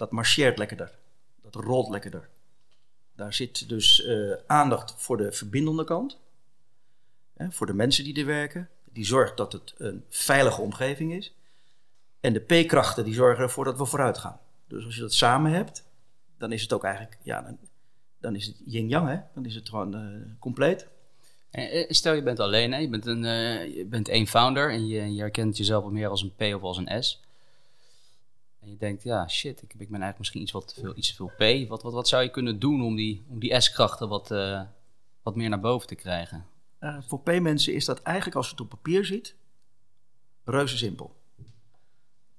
dat 0.00 0.10
marcheert 0.10 0.58
lekkerder. 0.58 0.98
Dat 1.42 1.54
rolt 1.54 1.88
lekkerder. 1.88 2.28
Daar 3.14 3.34
zit 3.34 3.68
dus 3.68 4.04
uh, 4.06 4.34
aandacht 4.46 4.94
voor 4.96 5.16
de 5.16 5.32
verbindende 5.32 5.84
kant. 5.84 6.18
Hè, 7.36 7.50
voor 7.50 7.66
de 7.66 7.74
mensen 7.74 8.04
die 8.04 8.18
er 8.18 8.26
werken. 8.26 8.68
Die 8.92 9.04
zorgt 9.04 9.36
dat 9.36 9.52
het 9.52 9.74
een 9.76 10.04
veilige 10.08 10.60
omgeving 10.60 11.12
is. 11.12 11.34
En 12.20 12.32
de 12.32 12.40
P-krachten 12.40 13.04
die 13.04 13.14
zorgen 13.14 13.42
ervoor 13.42 13.64
dat 13.64 13.78
we 13.78 13.84
vooruit 13.84 14.18
gaan. 14.18 14.40
Dus 14.66 14.84
als 14.84 14.94
je 14.94 15.00
dat 15.00 15.14
samen 15.14 15.52
hebt, 15.52 15.84
dan 16.38 16.52
is 16.52 16.62
het 16.62 16.72
ook 16.72 16.84
eigenlijk, 16.84 17.18
ja, 17.22 17.42
dan, 17.42 17.58
dan 18.20 18.34
is 18.34 18.46
het 18.46 18.56
yin-yang, 18.64 19.08
hè? 19.08 19.18
Dan 19.34 19.44
is 19.46 19.54
het 19.54 19.68
gewoon 19.68 19.96
uh, 19.96 20.22
compleet. 20.38 20.86
En 21.50 21.94
stel 21.94 22.14
je 22.14 22.22
bent 22.22 22.40
alleen, 22.40 22.72
hè? 22.72 22.78
Je, 22.78 22.88
bent 22.88 23.06
een, 23.06 23.22
je 23.74 23.86
bent 23.88 24.08
één 24.08 24.26
founder 24.26 24.70
en 24.70 24.86
je, 24.86 25.14
je 25.14 25.20
herkent 25.20 25.56
jezelf 25.56 25.90
meer 25.90 26.08
als 26.08 26.22
een 26.22 26.34
P 26.36 26.54
of 26.54 26.62
als 26.62 26.76
een 26.76 27.02
S. 27.02 27.20
Je 28.70 28.76
denkt, 28.76 29.02
ja, 29.02 29.28
shit, 29.28 29.62
ik, 29.62 29.72
ik 29.72 29.76
ben 29.78 29.88
eigenlijk 29.88 30.18
misschien 30.18 30.40
iets 30.40 30.52
wat 30.52 30.74
te 30.74 30.80
veel, 30.80 30.96
iets 30.96 31.08
te 31.08 31.14
veel 31.14 31.64
P. 31.64 31.68
Wat, 31.68 31.82
wat, 31.82 31.92
wat 31.92 32.08
zou 32.08 32.22
je 32.22 32.30
kunnen 32.30 32.58
doen 32.58 32.82
om 32.82 32.96
die, 32.96 33.24
om 33.28 33.38
die 33.38 33.60
S-krachten 33.60 34.08
wat, 34.08 34.30
uh, 34.30 34.62
wat 35.22 35.36
meer 35.36 35.48
naar 35.48 35.60
boven 35.60 35.88
te 35.88 35.94
krijgen? 35.94 36.46
Uh, 36.80 36.98
voor 37.02 37.20
P-mensen 37.20 37.74
is 37.74 37.84
dat 37.84 38.02
eigenlijk, 38.02 38.36
als 38.36 38.46
je 38.46 38.52
het 38.52 38.60
op 38.60 38.68
papier 38.68 39.04
ziet, 39.04 39.34
reuze 40.44 40.76
simpel. 40.76 41.16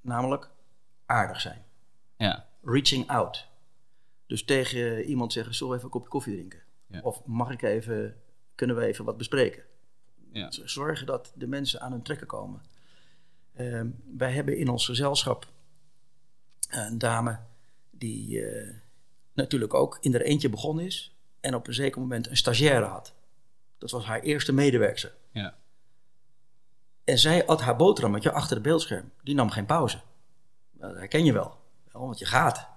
Namelijk 0.02 0.50
aardig 1.06 1.42
zijn. 1.42 1.64
Ja. 2.18 2.48
Reaching 2.64 3.08
out. 3.08 3.48
Dus 4.26 4.44
tegen 4.44 5.04
iemand 5.04 5.34
zeggen, 5.34 5.56
zullen 5.56 5.72
we 5.72 5.78
even 5.78 5.88
een 5.88 6.00
kopje 6.00 6.12
koffie 6.12 6.34
drinken? 6.34 6.62
Ja. 6.88 7.02
Of 7.02 7.26
mag 7.26 7.52
ik 7.52 7.62
even, 7.62 8.16
kunnen 8.56 8.76
we 8.76 8.86
even 8.86 9.06
wat 9.06 9.18
bespreken? 9.18 9.64
Ja. 10.32 10.48
Zorgen 10.50 11.06
dat 11.06 11.34
de 11.36 11.48
mensen 11.48 11.82
aan 11.82 11.92
hun 11.92 12.02
trekken 12.02 12.28
komen. 12.28 12.62
Uh, 13.56 13.82
wij 14.18 14.32
hebben 14.32 14.58
in 14.58 14.70
ons 14.70 14.86
gezelschap 14.86 15.52
een 16.72 16.98
dame 16.98 17.40
die 17.90 18.40
uh, 18.40 18.74
natuurlijk 19.34 19.74
ook 19.74 19.98
in 20.02 20.14
er 20.14 20.22
eentje 20.22 20.50
begonnen 20.50 20.86
is 20.86 21.16
en 21.40 21.56
op 21.56 21.68
een 21.68 21.74
zeker 21.74 22.02
moment 22.02 22.28
een 22.28 22.38
stagiaire 22.38 22.86
had. 22.86 23.14
Dat 23.78 23.92
was 23.92 24.06
haar 24.06 24.20
eerste 24.20 24.54
medewerkster. 24.54 25.14
Ja. 25.32 25.56
En 27.04 27.18
zij 27.18 27.46
at 27.46 27.62
haar 27.62 27.76
boterhammetje 27.76 28.32
achter 28.32 28.54
het 28.56 28.64
beeldscherm. 28.64 29.12
Die 29.24 29.36
nam 29.36 29.50
geen 29.50 29.66
pauze. 29.66 30.02
Dat 30.72 30.96
herken 30.96 31.26
je 31.26 31.34
wel, 31.34 31.58
want 31.92 32.20
je 32.20 32.26
gaat. 32.26 32.68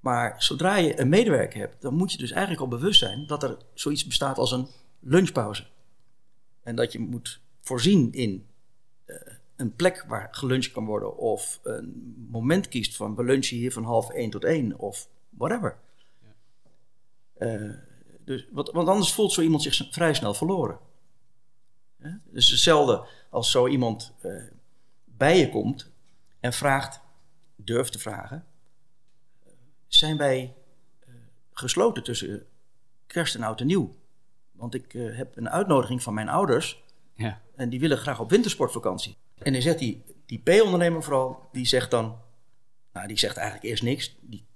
Maar 0.00 0.42
zodra 0.42 0.76
je 0.76 1.00
een 1.00 1.08
medewerker 1.08 1.60
hebt, 1.60 1.82
dan 1.82 1.94
moet 1.94 2.12
je 2.12 2.18
dus 2.18 2.30
eigenlijk 2.30 2.60
al 2.60 2.68
bewust 2.68 2.98
zijn 2.98 3.26
dat 3.26 3.42
er 3.42 3.56
zoiets 3.74 4.06
bestaat 4.06 4.38
als 4.38 4.52
een 4.52 4.68
lunchpauze. 5.00 5.66
En 6.62 6.76
dat 6.76 6.92
je 6.92 6.98
moet 6.98 7.40
voorzien 7.60 8.12
in 8.12 8.46
eh, 8.46 8.51
een 9.56 9.74
plek 9.74 10.04
waar 10.08 10.28
geluncht 10.30 10.72
kan 10.72 10.84
worden, 10.84 11.16
of 11.16 11.60
een 11.62 12.26
moment 12.30 12.68
kiest 12.68 12.96
van 12.96 13.14
we 13.14 13.24
lunchen 13.24 13.56
hier 13.56 13.72
van 13.72 13.84
half 13.84 14.10
één 14.10 14.30
tot 14.30 14.44
één, 14.44 14.78
of 14.78 15.08
whatever. 15.30 15.78
Eh, 17.32 17.70
dus, 18.24 18.48
want, 18.50 18.70
want 18.70 18.88
anders 18.88 19.12
voelt 19.12 19.32
zo 19.32 19.40
iemand 19.40 19.62
zich 19.62 19.88
vrij 19.90 20.14
snel 20.14 20.34
verloren. 20.34 20.78
Ja? 21.96 22.20
Dus 22.24 22.50
hetzelfde 22.50 23.06
als 23.30 23.50
zo 23.50 23.68
iemand 23.68 24.12
eh, 24.20 24.42
bij 25.04 25.38
je 25.38 25.48
komt 25.48 25.90
en 26.40 26.52
vraagt, 26.52 27.00
durft 27.56 27.92
te 27.92 27.98
vragen, 27.98 28.46
zijn 29.86 30.16
wij 30.16 30.54
uh, 31.08 31.14
gesloten 31.52 32.02
tussen 32.02 32.46
kerst 33.06 33.34
en 33.34 33.42
oud 33.42 33.60
en 33.60 33.66
nieuw. 33.66 33.96
Want 34.52 34.74
ik 34.74 34.92
heb 34.92 35.36
een 35.36 35.50
uitnodiging 35.50 36.02
van 36.02 36.14
mijn 36.14 36.28
ouders 36.28 36.82
Ja. 37.14 37.40
en 37.56 37.68
die 37.68 37.80
willen 37.80 37.98
graag 37.98 38.20
op 38.20 38.30
wintersportvakantie. 38.30 39.16
En 39.44 39.52
dan 39.52 39.62
zegt 39.62 39.78
die, 39.78 40.02
die 40.26 40.38
P-ondernemer 40.38 41.02
vooral, 41.02 41.48
die 41.52 41.66
zegt 41.66 41.90
dan, 41.90 42.18
nou 42.92 43.06
die 43.08 43.18
zegt 43.18 43.36
eigenlijk 43.36 43.66
eerst 43.68 43.82
niks. 43.82 44.16
Die, 44.20 44.46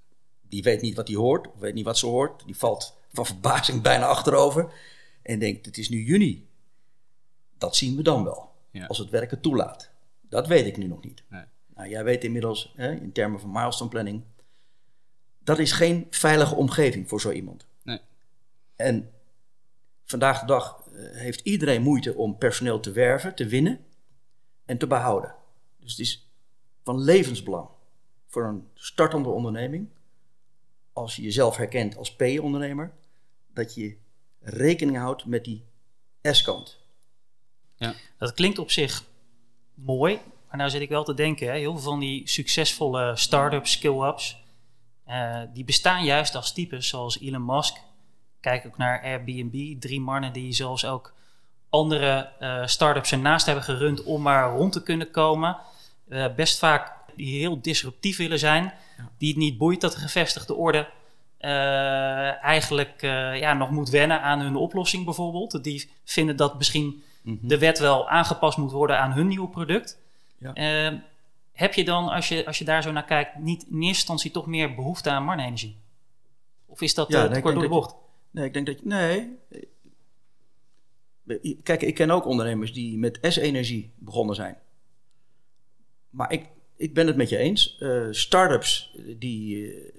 die 0.48 0.62
weet 0.62 0.80
niet 0.82 0.94
wat 0.96 1.08
hij 1.08 1.16
hoort, 1.16 1.48
weet 1.58 1.74
niet 1.74 1.84
wat 1.84 1.98
ze 1.98 2.06
hoort. 2.06 2.42
Die 2.46 2.56
valt 2.56 2.96
van 3.12 3.26
verbazing 3.26 3.82
bijna 3.82 4.06
achterover 4.06 4.72
en 5.22 5.38
denkt, 5.38 5.66
het 5.66 5.78
is 5.78 5.88
nu 5.88 6.02
juni. 6.04 6.48
Dat 7.58 7.76
zien 7.76 7.96
we 7.96 8.02
dan 8.02 8.24
wel, 8.24 8.50
Ja. 8.70 8.86
als 8.86 8.98
het 8.98 9.10
werken 9.10 9.40
toelaat. 9.40 9.90
Dat 10.28 10.46
weet 10.46 10.66
ik 10.66 10.76
nu 10.76 10.86
nog 10.86 11.02
niet. 11.02 11.22
Nee. 11.28 11.44
Nou, 11.74 11.88
jij 11.88 12.04
weet 12.04 12.24
inmiddels, 12.24 12.72
hè, 12.76 12.92
in 12.94 13.12
termen 13.12 13.40
van 13.40 13.50
milestone 13.52 13.90
planning, 13.90 14.22
dat 15.38 15.58
is 15.58 15.72
geen 15.72 16.06
veilige 16.10 16.54
omgeving 16.54 17.08
voor 17.08 17.20
zo 17.20 17.30
iemand. 17.30 17.66
Nee. 17.82 18.00
En 18.76 19.10
vandaag 20.04 20.40
de 20.40 20.46
dag 20.46 20.82
eh, 20.92 20.92
heeft 21.12 21.40
iedereen 21.40 21.82
moeite 21.82 22.14
om 22.14 22.38
personeel 22.38 22.80
te 22.80 22.90
werven, 22.92 23.34
te 23.34 23.46
winnen 23.46 23.84
en 24.66 24.78
te 24.78 24.86
behouden. 24.86 25.34
Dus 25.80 25.90
het 25.90 26.00
is 26.00 26.28
van 26.82 26.98
levensbelang 27.00 27.68
voor 28.26 28.44
een 28.44 28.68
startende 28.74 29.28
onderneming, 29.28 29.88
als 30.92 31.16
je 31.16 31.22
jezelf 31.22 31.56
herkent 31.56 31.96
als 31.96 32.16
P-ondernemer, 32.16 32.92
dat 33.52 33.74
je 33.74 33.96
rekening 34.40 34.96
houdt 34.96 35.24
met 35.24 35.44
die 35.44 35.64
S-kant. 36.22 36.78
Dat 38.18 38.34
klinkt 38.34 38.58
op 38.58 38.70
zich 38.70 39.04
mooi, 39.74 40.20
maar 40.48 40.56
nou 40.56 40.70
zit 40.70 40.80
ik 40.80 40.88
wel 40.88 41.04
te 41.04 41.14
denken, 41.14 41.46
hè, 41.46 41.58
heel 41.58 41.72
veel 41.72 41.90
van 41.90 42.00
die 42.00 42.28
succesvolle 42.28 43.16
start-ups, 43.16 43.72
skill-ups, 43.72 44.42
eh, 45.04 45.42
die 45.52 45.64
bestaan 45.64 46.04
juist 46.04 46.34
als 46.34 46.52
types 46.52 46.88
zoals 46.88 47.20
Elon 47.20 47.44
Musk. 47.44 47.76
Kijk 48.40 48.66
ook 48.66 48.76
naar 48.76 49.02
Airbnb, 49.02 49.80
drie 49.80 50.00
mannen 50.00 50.32
die 50.32 50.52
zelfs 50.52 50.84
ook 50.84 51.14
andere 51.76 52.28
eh 52.38 52.66
start-ups 52.66 53.12
ernaast 53.12 53.46
hebben 53.46 53.64
gerund 53.64 54.02
om 54.02 54.22
maar 54.22 54.50
rond 54.50 54.72
te 54.72 54.82
kunnen 54.82 55.10
komen. 55.10 55.56
Eh, 56.08 56.34
best 56.36 56.58
vaak 56.58 56.92
die 57.16 57.38
heel 57.38 57.60
disruptief 57.60 58.16
willen 58.16 58.38
zijn, 58.38 58.72
die 59.18 59.28
het 59.28 59.38
niet 59.38 59.58
boeit 59.58 59.80
dat 59.80 59.92
de 59.92 59.98
gevestigde 59.98 60.54
orde 60.54 60.88
eh, 61.38 62.44
eigenlijk 62.44 63.00
ja, 63.40 63.54
nog 63.54 63.70
moet 63.70 63.90
wennen 63.90 64.22
aan 64.22 64.40
hun 64.40 64.56
oplossing 64.56 65.04
bijvoorbeeld. 65.04 65.64
Die 65.64 65.90
vinden 66.04 66.36
dat 66.36 66.56
misschien 66.56 67.02
de 67.22 67.58
wet 67.58 67.78
wel 67.78 68.08
aangepast 68.08 68.58
moet 68.58 68.72
worden 68.72 68.98
aan 68.98 69.12
hun 69.12 69.26
nieuwe 69.26 69.48
product. 69.48 69.98
Ja. 70.38 70.54
Eh, 70.54 70.98
heb 71.52 71.74
je 71.74 71.84
dan, 71.84 72.08
als 72.08 72.28
je, 72.28 72.46
als 72.46 72.58
je 72.58 72.64
daar 72.64 72.82
zo 72.82 72.92
naar 72.92 73.04
kijkt, 73.04 73.38
niet 73.38 73.62
in 73.62 73.74
eerste 73.74 73.86
instantie 73.86 74.30
toch 74.30 74.46
meer 74.46 74.74
behoefte 74.74 75.10
aan 75.10 75.24
marnenergie? 75.24 75.76
Of 76.66 76.80
is 76.80 76.94
dat 76.94 77.08
Ja, 77.08 77.26
nee, 77.26 77.40
kort 77.40 77.54
door 77.54 77.62
de 77.62 77.68
bocht? 77.68 77.94
Nee, 78.30 78.44
ik 78.44 78.52
denk 78.52 78.66
dat 78.66 78.78
je. 78.78 78.86
Nee. 78.86 79.38
Kijk, 81.62 81.82
ik 81.82 81.94
ken 81.94 82.10
ook 82.10 82.26
ondernemers 82.26 82.72
die 82.72 82.98
met 82.98 83.18
S-energie 83.22 83.92
begonnen 83.96 84.34
zijn. 84.34 84.58
Maar 86.10 86.32
ik, 86.32 86.48
ik 86.76 86.94
ben 86.94 87.06
het 87.06 87.16
met 87.16 87.28
je 87.28 87.36
eens. 87.36 87.76
Eh 87.78 88.06
startups, 88.10 88.96
die, 89.18 89.72
eh, 89.72 89.92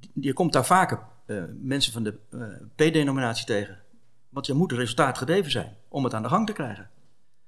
die. 0.00 0.10
Je 0.14 0.32
komt 0.32 0.52
daar 0.52 0.66
vaker 0.66 1.00
eh, 1.26 1.42
mensen 1.60 1.92
van 1.92 2.02
de 2.02 2.14
eh, 2.30 2.40
P-denominatie 2.74 3.46
tegen. 3.46 3.78
Want 4.28 4.46
je 4.46 4.52
moet 4.52 4.72
resultaat 4.72 5.18
gedreven 5.18 5.50
zijn 5.50 5.76
om 5.88 6.04
het 6.04 6.14
aan 6.14 6.22
de 6.22 6.28
gang 6.28 6.46
te 6.46 6.52
krijgen. 6.52 6.90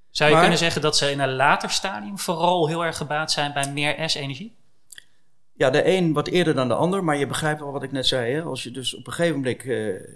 Zou 0.09 0.29
je 0.29 0.35
Maar- 0.35 0.43
kunnen 0.43 0.61
zeggen 0.63 0.81
dat 0.81 0.97
ze 0.97 1.11
in 1.11 1.19
een 1.19 1.35
later 1.35 1.69
stadium 1.69 2.19
vooral 2.19 2.67
heel 2.67 2.85
erg 2.85 2.97
gebaat 2.97 3.31
zijn 3.31 3.53
bij 3.53 3.71
meer 3.71 4.09
S-energie? 4.09 4.55
Ja, 5.53 5.69
de 5.69 5.87
een 5.87 6.13
wat 6.13 6.27
eerder 6.27 6.53
dan 6.55 6.67
de 6.67 6.73
ander, 6.73 7.03
maar 7.03 7.17
je 7.17 7.27
begrijpt 7.27 7.59
wel 7.59 7.71
wat 7.71 7.83
ik 7.83 7.91
net 7.91 8.07
zei. 8.07 8.33
Hè? 8.33 8.41
Als 8.41 8.63
je 8.63 8.71
dus 8.71 8.95
op 8.95 9.07
een 9.07 9.13
gegeven 9.13 9.35
moment 9.35 9.63
eh, 9.63 10.13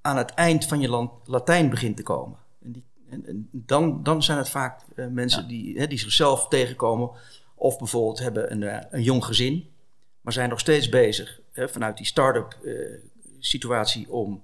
aan 0.00 0.16
het 0.16 0.30
eind 0.30 0.66
van 0.66 0.80
je 0.80 0.88
land, 0.88 1.10
Latijn 1.24 1.70
begint 1.70 1.96
te 1.96 2.02
komen. 2.02 2.38
En, 2.62 2.72
die, 2.72 2.84
en, 3.08 3.26
en 3.26 3.48
dan, 3.52 4.02
dan 4.02 4.22
zijn 4.22 4.38
het 4.38 4.48
vaak 4.48 4.80
eh, 4.96 5.06
mensen 5.06 5.42
Ja. 5.42 5.48
die, 5.48 5.78
hè, 5.78 5.86
die 5.86 5.98
zichzelf 5.98 6.48
tegenkomen. 6.48 7.10
Of 7.54 7.78
bijvoorbeeld 7.78 8.18
hebben 8.18 8.52
een, 8.52 8.62
eh, 8.62 8.86
een 8.90 9.02
jong 9.02 9.24
gezin, 9.24 9.70
maar 10.20 10.32
zijn 10.32 10.48
nog 10.48 10.60
steeds 10.60 10.88
bezig 10.88 11.40
hè, 11.52 11.68
vanuit 11.68 11.96
die 11.96 12.06
start-up 12.06 12.58
eh, 12.64 12.74
situatie 13.38 14.10
om 14.10 14.42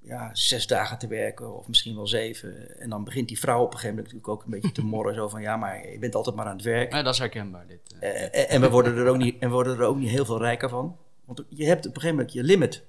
ja, 0.00 0.30
zes 0.32 0.66
dagen 0.66 0.98
te 0.98 1.06
werken 1.06 1.56
of 1.56 1.68
misschien 1.68 1.94
wel 1.94 2.06
zeven. 2.06 2.78
En 2.80 2.90
dan 2.90 3.04
begint 3.04 3.28
die 3.28 3.38
vrouw 3.38 3.58
op 3.58 3.72
een 3.72 3.78
gegeven 3.78 3.94
moment 3.96 4.06
natuurlijk 4.12 4.32
ook 4.32 4.44
een 4.44 4.60
beetje 4.60 4.72
te 4.72 4.84
morren. 4.84 5.14
Zo 5.14 5.28
van 5.28 5.40
ja, 5.40 5.56
maar 5.56 5.90
je 5.90 5.98
bent 5.98 6.14
altijd 6.14 6.36
maar 6.36 6.46
aan 6.46 6.56
het 6.56 6.64
werk. 6.64 6.92
Nee, 6.92 7.02
dat 7.02 7.12
is 7.12 7.18
herkenbaar. 7.18 7.66
Dit, 7.66 7.80
eh, 8.00 8.52
en 8.54 8.60
we 8.60 8.70
worden 8.70 8.96
er 8.96 9.08
ook 9.08 9.16
niet, 9.16 9.36
en 9.38 9.48
we 9.48 9.54
worden 9.54 9.78
er 9.78 9.84
ook 9.84 9.96
niet 9.96 10.10
heel 10.10 10.24
veel 10.24 10.38
rijker 10.38 10.68
van. 10.68 10.96
Want 11.24 11.44
je 11.48 11.64
hebt 11.64 11.86
op 11.86 11.94
een 11.94 12.00
gegeven 12.00 12.16
moment 12.16 12.32
je 12.34 12.42
limit. 12.42 12.84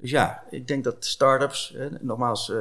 Dus 0.00 0.10
ja, 0.10 0.44
ik 0.50 0.68
denk 0.68 0.84
dat 0.84 1.04
start-ups, 1.04 1.72
eh, 1.74 1.86
nogmaals, 2.00 2.50
eh, 2.50 2.60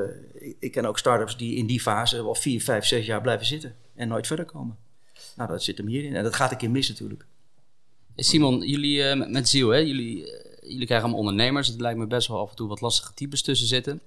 ik, 0.59 0.71
ken 0.71 0.85
ook 0.85 0.97
start-ups 0.97 1.37
die 1.37 1.55
in 1.55 1.65
die 1.65 1.79
fase 1.81 2.23
wel 2.23 2.35
vier, 2.35 2.61
vijf, 2.61 2.85
zes 2.85 3.05
jaar 3.05 3.21
blijven 3.21 3.45
zitten 3.45 3.75
en 3.95 4.07
nooit 4.07 4.27
verder 4.27 4.45
komen. 4.45 4.77
Nou, 5.35 5.49
dat 5.49 5.63
zit 5.63 5.77
hem 5.77 5.87
hierin. 5.87 6.15
En 6.15 6.23
dat 6.23 6.35
gaat 6.35 6.51
een 6.51 6.57
keer 6.57 6.71
mis 6.71 6.89
natuurlijk. 6.89 7.25
Simon, 8.15 8.61
jullie 8.67 9.03
eh, 9.03 9.17
met- 9.17 9.29
met 9.29 9.49
Ziel, 9.49 9.69
hè? 9.69 9.77
Jullie, 9.77 10.31
eh, 10.31 10.69
jullie 10.69 10.85
krijgen 10.85 11.05
allemaal 11.07 11.19
ondernemers. 11.25 11.67
Het 11.67 11.81
lijkt 11.81 11.99
me 11.99 12.07
best 12.07 12.27
wel 12.27 12.39
af 12.39 12.49
en 12.49 12.55
toe 12.55 12.67
wat 12.67 12.81
lastige 12.81 13.13
types 13.13 13.41
tussen 13.41 13.67
zitten. 13.67 14.01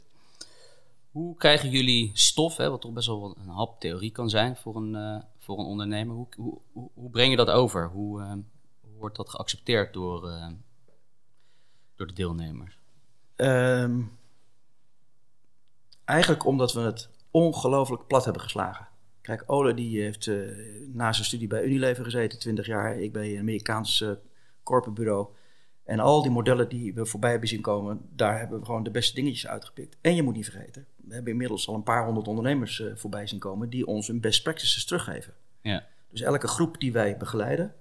Hoe 1.10 1.36
krijgen 1.36 1.70
jullie 1.70 2.10
stof, 2.14 2.56
hè, 2.56 2.70
wat 2.70 2.80
toch 2.80 2.92
best 2.92 3.06
wel 3.06 3.36
een 3.42 3.48
hap 3.48 3.80
theorie 3.80 4.10
kan 4.12 4.30
zijn 4.30 4.56
voor 4.56 4.76
een, 4.76 4.94
eh, 4.94 5.16
voor 5.38 5.58
een 5.58 5.64
ondernemer? 5.64 6.14
Hoe, 6.14 6.26
hoe, 6.72 6.88
hoe, 6.94 7.10
breng 7.10 7.30
je 7.30 7.36
dat 7.36 7.50
over? 7.50 7.88
Hoe, 7.88 8.20
eh, 8.22 8.32
wordt 8.98 9.16
dat 9.16 9.28
geaccepteerd 9.28 9.92
door, 9.92 10.28
eh, 10.28 10.46
door 11.96 12.06
de 12.06 12.12
deelnemers? 12.12 12.78
Ehm, 13.36 14.00
eigenlijk 16.04 16.44
omdat 16.44 16.72
we 16.72 16.80
het 16.80 17.08
ongelooflijk 17.30 18.06
plat 18.06 18.24
hebben 18.24 18.42
geslagen. 18.42 18.88
Kijk, 19.20 19.42
Ole 19.46 19.74
die 19.74 20.00
heeft 20.02 20.26
eh, 20.26 20.36
na 20.92 21.12
zijn 21.12 21.26
studie 21.26 21.48
bij 21.48 21.64
Unilever 21.64 22.04
gezeten, 22.04 22.38
20 22.38 22.66
jaar. 22.66 22.98
Ik 22.98 23.12
bij 23.12 23.32
een 23.32 23.40
Amerikaans 23.40 24.00
eh 24.00 24.10
corporate 24.62 25.00
bureau. 25.00 25.28
En 25.84 26.00
al 26.00 26.22
die 26.22 26.30
modellen 26.30 26.68
die 26.68 26.94
we 26.94 27.06
voorbij 27.06 27.30
hebben 27.30 27.48
zien 27.48 27.60
komen, 27.60 28.00
daar 28.10 28.38
hebben 28.38 28.58
we 28.58 28.64
gewoon 28.64 28.82
de 28.82 28.90
beste 28.90 29.14
dingetjes 29.14 29.46
uitgepikt. 29.46 29.96
En 30.00 30.14
je 30.14 30.22
moet 30.22 30.34
niet 30.34 30.50
vergeten, 30.50 30.86
we 30.96 31.14
hebben 31.14 31.32
inmiddels 31.32 31.68
al 31.68 31.74
een 31.74 31.82
paar 31.82 32.04
honderd 32.04 32.28
ondernemers 32.28 32.80
eh, 32.80 32.92
voorbij 32.94 33.26
zien 33.26 33.38
komen 33.38 33.70
die 33.70 33.86
ons 33.86 34.06
hun 34.06 34.20
best 34.20 34.42
practices 34.42 34.84
teruggeven. 34.84 35.34
Ja. 35.60 35.86
Dus 36.10 36.20
elke 36.20 36.46
groep 36.46 36.80
die 36.80 36.92
wij 36.92 37.16
begeleiden, 37.16 37.74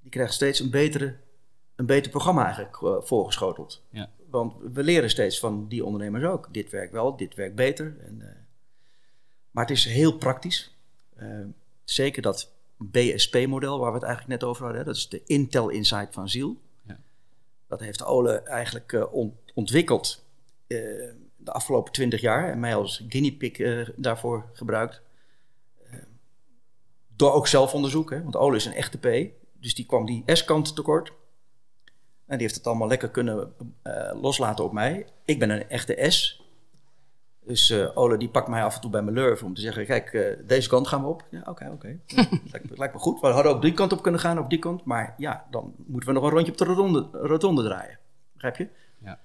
die 0.00 0.10
krijgt 0.10 0.34
steeds 0.34 0.60
een, 0.60 0.70
betere, 0.70 1.16
een 1.76 1.86
beter 1.86 2.10
programma 2.10 2.44
eigenlijk 2.44 3.04
voorgeschoteld. 3.06 3.82
Ja. 3.90 4.10
Want 4.30 4.54
we 4.72 4.82
leren 4.82 5.10
steeds 5.10 5.38
van 5.38 5.68
die 5.68 5.84
ondernemers 5.84 6.24
ook. 6.24 6.54
Dit 6.54 6.70
werkt 6.70 6.92
wel, 6.92 7.16
dit 7.16 7.34
werkt 7.34 7.54
beter. 7.54 7.96
En, 8.00 8.22
eh, 8.22 8.36
maar 9.50 9.64
het 9.66 9.76
is 9.76 9.84
heel 9.84 10.16
praktisch. 10.16 10.76
Eh, 11.16 11.40
zeker 11.84 12.22
dat 12.22 12.52
BSP-model 12.76 13.78
waar 13.78 13.90
we 13.90 13.98
het 13.98 14.06
eigenlijk 14.06 14.40
net 14.40 14.50
over 14.50 14.64
hadden. 14.64 14.84
Dat 14.84 14.96
is 14.96 15.08
de 15.08 15.22
Intel 15.24 15.68
Insight 15.68 16.14
van 16.14 16.28
Ziel. 16.28 16.56
Ja. 16.86 17.00
Dat 17.66 17.80
heeft 17.80 18.04
Ole 18.04 18.32
eigenlijk 18.40 18.92
eh, 18.92 19.12
on- 19.14 19.36
ontwikkeld 19.54 20.24
de 21.36 21.52
afgelopen 21.52 21.92
twintig 21.92 22.20
jaar. 22.20 22.50
En 22.50 22.60
mij 22.60 22.74
als 22.74 23.04
guinea 23.08 23.32
pig 23.38 23.90
daarvoor 23.96 24.50
gebruikt. 24.52 25.00
Door 27.16 27.32
ook 27.32 27.46
zelfonderzoek. 27.46 28.10
Hè, 28.10 28.22
want 28.22 28.36
Ole 28.36 28.56
is 28.56 28.64
een 28.64 28.72
echte 28.72 28.98
P. 28.98 29.30
Dus 29.60 29.74
die 29.74 29.86
kwam 29.86 30.06
die 30.06 30.22
S-kant 30.26 30.74
tekort. 30.74 31.12
En 32.26 32.32
die 32.38 32.46
heeft 32.46 32.54
het 32.54 32.66
allemaal 32.66 32.88
lekker 32.88 33.08
kunnen 33.10 33.52
eh, 33.82 34.10
loslaten 34.20 34.64
op 34.64 34.72
mij. 34.72 35.06
Ik 35.24 35.38
ben 35.38 35.50
een 35.50 35.68
echte 35.68 36.10
S. 36.10 36.44
Dus 37.44 37.70
eh 37.70 37.90
Ole 37.96 38.16
die 38.18 38.28
pakt 38.28 38.48
mij 38.48 38.62
af 38.64 38.74
en 38.74 38.80
toe 38.80 38.90
bij 38.90 39.02
mijn 39.02 39.16
lurf 39.16 39.42
om 39.42 39.54
te 39.54 39.60
zeggen... 39.60 39.86
kijk, 39.86 40.12
eh, 40.12 40.46
deze 40.46 40.68
kant 40.68 40.86
gaan 40.88 41.02
we 41.02 41.08
op. 41.08 41.24
Ja, 41.30 41.42
oké, 41.44 41.70
oké. 41.72 41.98
Ja, 42.06 42.26
lijkt, 42.52 42.70
me- 42.70 42.76
lijkt 42.76 42.94
me 42.94 43.00
goed. 43.00 43.20
We 43.20 43.26
hadden 43.26 43.52
ook 43.52 43.62
die 43.62 43.72
kant 43.72 43.92
op 43.92 44.02
kunnen 44.02 44.20
gaan, 44.20 44.38
op 44.38 44.50
die 44.50 44.58
kant. 44.58 44.84
Maar 44.84 45.14
ja, 45.18 45.46
dan 45.50 45.74
moeten 45.86 46.08
we 46.08 46.14
nog 46.14 46.24
een 46.24 46.30
rondje 46.30 46.52
op 46.52 46.58
de 46.58 46.64
rotonde, 46.64 47.08
rotonde 47.12 47.62
draaien. 47.62 47.98
Begrijp 48.32 48.56
je? 48.56 48.68
Ja. 49.04 49.20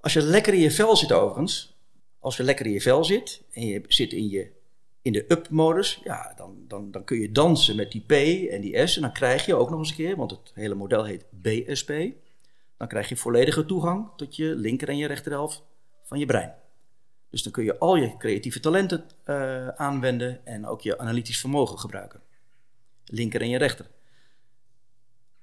Als 0.00 0.12
je 0.12 0.22
lekker 0.22 0.54
in 0.54 0.60
je 0.60 0.70
vel 0.70 0.96
zit 0.96 1.12
overigens... 1.12 1.76
als 2.18 2.36
je 2.36 2.42
lekker 2.42 2.66
in 2.66 2.72
je 2.72 2.80
vel 2.80 3.04
zit... 3.04 3.42
en 3.52 3.66
je 3.66 3.82
zit 3.88 4.12
in 4.12 4.28
je 4.28 4.50
In 5.02 5.12
de 5.12 5.24
up-modus, 5.28 6.00
ja, 6.04 6.32
dan, 6.36 6.56
dan, 6.68 6.90
dan 6.90 7.04
kun 7.04 7.18
je 7.20 7.32
dansen 7.32 7.76
met 7.76 7.92
die 7.92 8.04
P 8.06 8.12
en 8.50 8.60
die 8.60 8.86
S. 8.86 8.96
En 8.96 9.02
dan 9.02 9.12
krijg 9.12 9.46
je 9.46 9.54
ook 9.54 9.70
nog 9.70 9.78
eens 9.78 9.88
een 9.90 9.96
keer, 9.96 10.16
want 10.16 10.30
het 10.30 10.52
hele 10.54 10.74
model 10.74 11.04
heet 11.04 11.24
BSP. 11.30 11.92
Dan 12.82 12.90
krijg 12.90 13.08
je 13.08 13.16
volledige 13.16 13.66
toegang 13.66 14.08
tot 14.16 14.36
je 14.36 14.44
linker 14.44 14.88
en 14.88 14.96
je 14.96 15.06
rechterhelft 15.06 15.62
van 16.02 16.18
je 16.18 16.26
brein. 16.26 16.54
Dus 17.30 17.42
dan 17.42 17.52
kun 17.52 17.64
je 17.64 17.78
al 17.78 17.96
je 17.96 18.16
creatieve 18.16 18.60
talenten 18.60 19.04
uh, 19.24 19.68
aanwenden 19.68 20.46
en 20.46 20.66
ook 20.66 20.80
je 20.80 20.98
analytisch 20.98 21.40
vermogen 21.40 21.78
gebruiken. 21.78 22.20
Linker 23.04 23.40
en 23.40 23.48
je 23.48 23.58
rechter. 23.58 23.86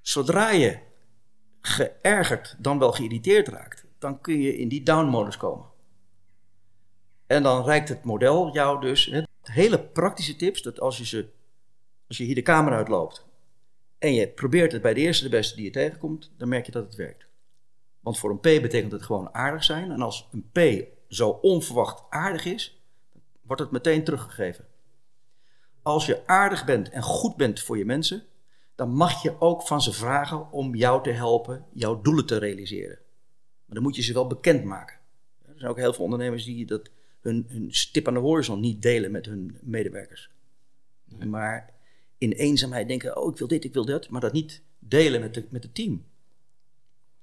Zodra 0.00 0.50
je 0.50 0.78
geërgerd 1.60 2.56
dan 2.58 2.78
wel 2.78 2.92
geïrriteerd 2.92 3.48
raakt, 3.48 3.84
dan 3.98 4.20
kun 4.20 4.40
je 4.40 4.56
in 4.56 4.68
die 4.68 4.82
down-modus 4.82 5.36
komen. 5.36 5.66
En 7.26 7.42
dan 7.42 7.64
reikt 7.64 7.88
het 7.88 8.04
model 8.04 8.52
jou 8.52 8.80
dus 8.80 9.22
hele 9.42 9.80
praktische 9.80 10.36
tips 10.36 10.62
dat 10.62 10.80
als 10.80 10.98
je, 10.98 11.06
ze, 11.06 11.28
als 12.08 12.16
je 12.16 12.24
hier 12.24 12.34
de 12.34 12.42
kamer 12.42 12.72
uitloopt 12.72 13.26
en 13.98 14.14
je 14.14 14.28
probeert 14.28 14.72
het 14.72 14.82
bij 14.82 14.94
de 14.94 15.00
eerste 15.00 15.24
de 15.24 15.30
beste 15.30 15.56
die 15.56 15.64
je 15.64 15.70
tegenkomt, 15.70 16.30
dan 16.36 16.48
merk 16.48 16.66
je 16.66 16.72
dat 16.72 16.84
het 16.84 16.94
werkt. 16.94 17.28
Want 18.00 18.18
voor 18.18 18.30
een 18.30 18.38
P 18.38 18.62
betekent 18.62 18.92
het 18.92 19.02
gewoon 19.02 19.34
aardig 19.34 19.64
zijn. 19.64 19.90
En 19.90 20.00
als 20.00 20.28
een 20.32 20.50
P 20.52 20.86
zo 21.08 21.28
onverwacht 21.28 22.02
aardig 22.10 22.44
is, 22.44 22.82
wordt 23.42 23.62
het 23.62 23.70
meteen 23.70 24.04
teruggegeven. 24.04 24.66
Als 25.82 26.06
je 26.06 26.26
aardig 26.26 26.64
bent 26.64 26.90
en 26.90 27.02
goed 27.02 27.36
bent 27.36 27.60
voor 27.60 27.78
je 27.78 27.84
mensen, 27.84 28.22
dan 28.74 28.90
mag 28.90 29.22
je 29.22 29.40
ook 29.40 29.66
van 29.66 29.82
ze 29.82 29.92
vragen 29.92 30.52
om 30.52 30.74
jou 30.74 31.02
te 31.02 31.10
helpen 31.10 31.64
jouw 31.72 32.00
doelen 32.00 32.26
te 32.26 32.36
realiseren. 32.36 32.98
Maar 33.64 33.74
dan 33.74 33.82
moet 33.82 33.96
je 33.96 34.02
ze 34.02 34.12
wel 34.12 34.26
bekend 34.26 34.64
maken. 34.64 34.98
Er 35.46 35.54
zijn 35.56 35.70
ook 35.70 35.76
heel 35.76 35.92
veel 35.92 36.04
ondernemers 36.04 36.44
die 36.44 36.66
dat 36.66 36.90
hun, 37.20 37.46
hun 37.48 37.74
stip 37.74 38.08
aan 38.08 38.14
de 38.14 38.20
horizon 38.20 38.60
niet 38.60 38.82
delen 38.82 39.10
met 39.10 39.26
hun 39.26 39.58
medewerkers. 39.62 40.30
Maar 41.26 41.74
in 42.18 42.32
eenzaamheid 42.32 42.88
denken, 42.88 43.16
oh 43.16 43.30
ik 43.32 43.38
wil 43.38 43.48
dit, 43.48 43.64
ik 43.64 43.72
wil 43.72 43.84
dat, 43.84 44.08
maar 44.08 44.20
dat 44.20 44.32
niet 44.32 44.62
delen 44.78 45.20
met, 45.20 45.34
de, 45.34 45.46
met 45.50 45.62
het 45.62 45.74
team. 45.74 46.04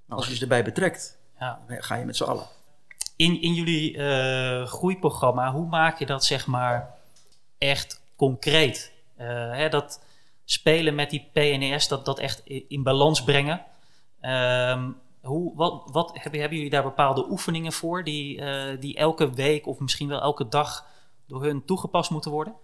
Als 0.07 0.27
je 0.27 0.35
ze 0.35 0.41
erbij 0.41 0.63
betrekt, 0.63 1.17
ja. 1.39 1.59
ga 1.67 1.95
je 1.95 2.05
met 2.05 2.15
z'n 2.15 2.23
allen. 2.23 2.45
In, 3.15 3.41
in 3.41 3.53
jullie 3.53 3.97
uh, 3.97 4.65
groeiprogramma, 4.65 5.51
hoe 5.51 5.67
maak 5.67 5.99
je 5.99 6.05
dat 6.05 6.25
zeg 6.25 6.47
maar 6.47 6.95
echt 7.57 8.01
concreet? 8.15 8.91
Uh, 9.17 9.25
hè, 9.51 9.69
dat 9.69 10.03
spelen 10.45 10.95
met 10.95 11.09
die 11.09 11.29
PNS, 11.33 11.87
dat, 11.87 12.05
dat 12.05 12.19
echt 12.19 12.41
in 12.45 12.83
balans 12.83 13.23
brengen. 13.23 13.65
Um, 14.21 14.97
hoe, 15.21 15.55
wat, 15.55 15.89
wat, 15.91 16.11
hebben, 16.13 16.39
hebben 16.39 16.57
jullie 16.57 16.73
daar 16.73 16.83
bepaalde 16.83 17.29
oefeningen 17.29 17.71
voor 17.71 18.03
die, 18.03 18.37
uh, 18.37 18.79
die 18.79 18.95
elke 18.95 19.33
week 19.33 19.67
of 19.67 19.79
misschien 19.79 20.07
wel 20.07 20.21
elke 20.21 20.47
dag 20.47 20.85
door 21.27 21.43
hun 21.43 21.65
toegepast 21.65 22.09
moeten 22.09 22.31
worden? 22.31 22.55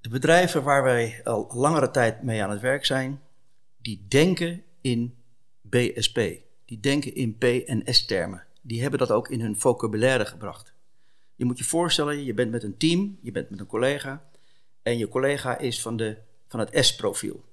De 0.00 0.08
bedrijven 0.08 0.62
waar 0.62 0.82
wij 0.82 1.20
al 1.24 1.50
langere 1.52 1.90
tijd 1.90 2.22
mee 2.22 2.42
aan 2.42 2.50
het 2.50 2.60
werk 2.60 2.84
zijn, 2.84 3.20
die 3.76 4.06
denken 4.08 4.62
in 4.80 5.19
BSP. 5.70 6.20
Die 6.64 6.80
denken 6.80 7.14
in 7.14 7.36
P- 7.38 7.44
en 7.44 7.82
S-termen. 7.84 8.44
Die 8.60 8.80
hebben 8.80 8.98
dat 8.98 9.10
ook 9.10 9.28
in 9.28 9.40
hun 9.40 9.58
vocabulaire 9.58 10.26
gebracht. 10.26 10.72
Je 11.34 11.44
moet 11.44 11.58
je 11.58 11.64
voorstellen, 11.64 12.24
je 12.24 12.34
bent 12.34 12.50
met 12.50 12.62
een 12.62 12.76
team, 12.76 13.18
je 13.22 13.32
bent 13.32 13.50
met 13.50 13.60
een 13.60 13.66
collega. 13.66 14.24
En 14.82 14.98
je 14.98 15.08
collega 15.08 15.58
is 15.58 15.82
van, 15.82 15.96
de, 15.96 16.16
van 16.48 16.60
het 16.60 16.70
S-profiel. 16.72 17.44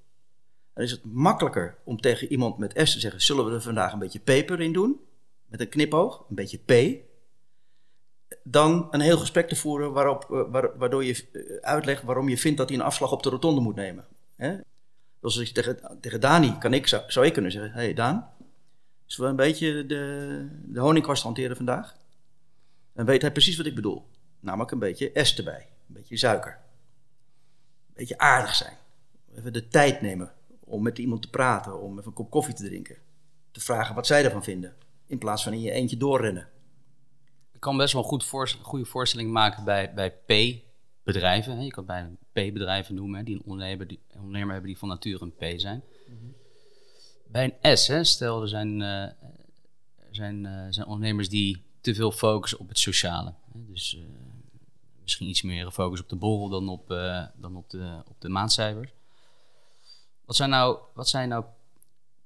Dan 0.73 0.83
is 0.83 0.91
het 0.91 1.05
makkelijker 1.05 1.77
om 1.83 2.01
tegen 2.01 2.31
iemand 2.31 2.57
met 2.57 2.79
S 2.83 2.93
te 2.93 2.99
zeggen: 2.99 3.21
Zullen 3.21 3.45
we 3.45 3.51
er 3.51 3.61
vandaag 3.61 3.93
een 3.93 3.99
beetje 3.99 4.19
peper 4.19 4.61
in 4.61 4.73
doen? 4.73 4.99
Met 5.45 5.59
een 5.59 5.69
knipoog, 5.69 6.25
een 6.29 6.35
beetje 6.35 6.57
P. 6.57 7.01
Dan 8.43 8.87
een 8.91 8.99
heel 8.99 9.17
gesprek 9.17 9.47
te 9.47 9.55
voeren 9.55 9.91
waarop, 9.91 10.31
eh, 10.31 10.71
waardoor 10.77 11.03
je 11.03 11.25
eh, 11.31 11.41
uitlegt 11.61 12.03
waarom 12.03 12.29
je 12.29 12.37
vindt 12.37 12.57
dat 12.57 12.69
hij 12.69 12.77
een 12.77 12.83
afslag 12.83 13.11
op 13.11 13.23
de 13.23 13.29
rotonde 13.29 13.61
moet 13.61 13.75
nemen. 13.75 14.05
Als 15.35 15.47
je 15.47 15.51
tegen, 15.51 15.97
tegen 16.01 16.19
Dani 16.19 16.57
kan 16.57 16.73
ik, 16.73 16.87
zou, 16.87 17.03
zou 17.07 17.25
ik 17.25 17.33
kunnen 17.33 17.51
zeggen: 17.51 17.71
Hé 17.71 17.79
hey 17.79 17.93
Daan, 17.93 18.29
zullen 19.05 19.35
we 19.35 19.41
een 19.41 19.49
beetje 19.49 19.85
de, 19.85 20.47
de 20.65 20.79
honingkwast 20.79 21.23
hanteren 21.23 21.55
vandaag? 21.55 21.95
Dan 22.93 23.05
weet 23.05 23.21
hij 23.21 23.31
precies 23.31 23.57
wat 23.57 23.65
ik 23.65 23.75
bedoel. 23.75 24.05
Namelijk 24.39 24.71
een 24.71 24.79
beetje 24.79 25.11
S 25.13 25.37
erbij, 25.37 25.67
een 25.87 25.93
beetje 25.93 26.17
suiker. 26.17 26.51
Een 27.87 27.93
beetje 27.93 28.17
aardig 28.17 28.55
zijn. 28.55 28.77
Even 29.35 29.53
de 29.53 29.67
tijd 29.67 30.01
nemen 30.01 30.33
om 30.59 30.83
met 30.83 30.97
iemand 30.97 31.21
te 31.21 31.29
praten, 31.29 31.81
om 31.81 31.91
even 31.91 32.07
een 32.07 32.13
kop 32.13 32.29
koffie 32.29 32.53
te 32.53 32.63
drinken. 32.63 32.97
Te 33.51 33.59
vragen 33.59 33.95
wat 33.95 34.07
zij 34.07 34.23
ervan 34.23 34.43
vinden. 34.43 34.75
In 35.05 35.17
plaats 35.17 35.43
van 35.43 35.53
in 35.53 35.61
je 35.61 35.71
eentje 35.71 35.97
doorrennen. 35.97 36.47
Ik 37.53 37.59
kan 37.59 37.77
best 37.77 37.93
wel 37.93 38.01
een 38.01 38.07
goed 38.07 38.57
goede 38.61 38.85
voorstelling 38.85 39.31
maken 39.31 39.63
bij, 39.63 39.93
bij 39.93 40.13
P-bedrijven. 41.07 41.63
Je 41.63 41.71
kan 41.71 41.85
bijna 41.85 42.09
P-bedrijven 42.31 42.95
noemen, 42.95 43.25
die 43.25 43.35
een 43.35 43.43
ondernemer, 43.45 43.87
die, 43.87 43.99
een 44.07 44.19
ondernemer 44.19 44.51
hebben 44.51 44.69
die 44.69 44.77
van 44.77 44.87
nature 44.87 45.23
een 45.23 45.55
P 45.55 45.59
zijn. 45.59 45.83
Mhm. 46.07 46.15
Bij 47.27 47.55
een 47.59 47.77
S, 47.77 47.87
hè, 47.87 48.03
stel 48.03 48.41
er 48.41 48.47
zijn, 48.47 48.79
uh, 48.79 49.07
zijn, 50.11 50.43
uh, 50.43 50.65
zijn 50.69 50.85
ondernemers 50.85 51.29
die 51.29 51.63
te 51.81 51.95
veel 51.95 52.11
focussen 52.11 52.59
op 52.59 52.67
het 52.67 52.79
sociale. 52.79 53.33
Hè, 53.53 53.65
dus 53.65 53.93
uh, 53.93 54.03
misschien 55.01 55.27
iets 55.27 55.41
meer 55.41 55.71
focus 55.71 56.01
op 56.01 56.09
de 56.09 56.15
borrel 56.15 56.49
dan 56.49 56.69
op, 56.69 56.87
dan 57.35 57.55
op 57.55 57.69
de, 57.69 58.03
op 58.07 58.21
de 58.21 58.29
maandcijfers. 58.29 58.91
Wat 60.25 60.35
zijn 60.35 60.49
nou, 60.49 60.79
wat 60.93 61.09
zijn 61.09 61.29
nou 61.29 61.45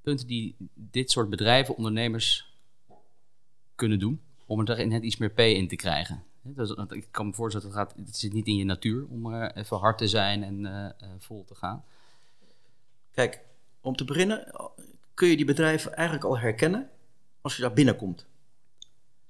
punten 0.01 0.27
die 0.27 0.55
dit 0.73 1.11
soort 1.11 1.29
bedrijven, 1.29 1.77
ondernemers 1.77 2.53
kunnen 3.75 3.99
doen 3.99 4.21
om 4.45 4.67
er 4.67 4.87
net 4.87 5.03
iets 5.03 5.17
meer 5.17 5.31
P 5.31 5.39
in 5.39 5.67
te 5.67 5.75
krijgen? 5.75 6.23
Ik 6.89 7.07
kan 7.11 7.27
me 7.27 7.33
voorstellen, 7.33 7.67
dat 7.67 7.77
het, 7.77 7.87
gaat, 7.87 8.05
het 8.05 8.17
zit 8.17 8.33
niet 8.33 8.47
in 8.47 8.55
je 8.55 8.63
natuur 8.63 9.05
om 9.07 9.33
uh, 9.33 9.49
even 9.53 9.77
hard 9.77 9.97
te 9.97 10.07
zijn 10.07 10.43
en 10.43 10.59
uh, 10.59 11.09
vol 11.17 11.43
te 11.43 11.55
gaan. 11.55 11.83
Kijk, 13.11 13.41
om 13.81 13.95
te 13.95 14.05
beginnen 14.05 14.51
kun 15.13 15.27
je 15.27 15.35
die 15.35 15.45
bedrijven 15.45 15.95
eigenlijk 15.95 16.25
al 16.25 16.39
herkennen 16.39 16.89
als 17.41 17.55
je 17.55 17.61
daar 17.61 17.73
binnenkomt. 17.73 18.25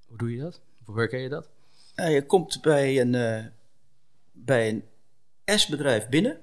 Hoe 0.08 0.18
doe 0.18 0.36
je 0.36 0.42
dat? 0.42 0.62
Hoe 0.84 0.98
herken 0.98 1.20
je 1.20 1.30
dat? 1.30 1.50
je 1.96 2.26
komt 2.26 2.62
bij 2.62 3.02
een, 3.02 3.52
bij 4.32 4.70
een 4.70 4.84
S-bedrijf 5.60 6.10
binnen 6.10 6.42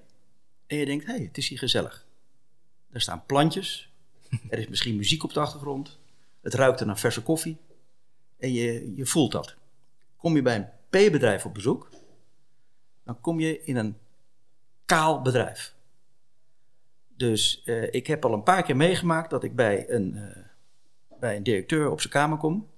en 0.66 0.76
je 0.76 0.86
denkt, 0.86 1.06
hé, 1.06 1.12
hey, 1.12 1.22
het 1.22 1.38
is 1.38 1.48
hier 1.48 1.58
gezellig. 1.58 2.06
Er 2.90 3.00
staan 3.00 3.26
plantjes. 3.26 3.90
Er 4.50 4.58
is 4.58 4.68
misschien 4.68 4.96
muziek 4.96 5.24
op 5.24 5.32
de 5.32 5.40
achtergrond. 5.40 5.98
Het 6.40 6.54
ruikt 6.54 6.80
er 6.80 6.86
naar 6.86 6.98
verse 6.98 7.22
koffie. 7.22 7.56
En 8.38 8.52
je, 8.52 8.92
je 8.96 9.06
voelt 9.06 9.32
dat. 9.32 9.56
Kom 10.18 10.34
je 10.34 10.42
bij 10.42 10.56
een 10.56 10.68
P-bedrijf 10.88 11.44
op 11.44 11.54
bezoek, 11.54 11.90
dan 13.04 13.20
kom 13.20 13.40
je 13.40 13.62
in 13.62 13.76
een 13.76 13.98
kaal 14.84 15.22
bedrijf. 15.22 15.74
Dus 17.08 17.62
uh, 17.64 17.92
ik 17.92 18.06
heb 18.06 18.24
al 18.24 18.32
een 18.32 18.42
paar 18.42 18.62
keer 18.62 18.76
meegemaakt 18.76 19.30
dat 19.30 19.44
ik 19.44 19.56
bij 19.56 19.90
een, 19.90 20.14
uh, 20.14 20.36
bij 21.20 21.36
een 21.36 21.42
directeur 21.42 21.90
op 21.90 22.00
zijn 22.00 22.12
kamer 22.12 22.38
kom. 22.38 22.68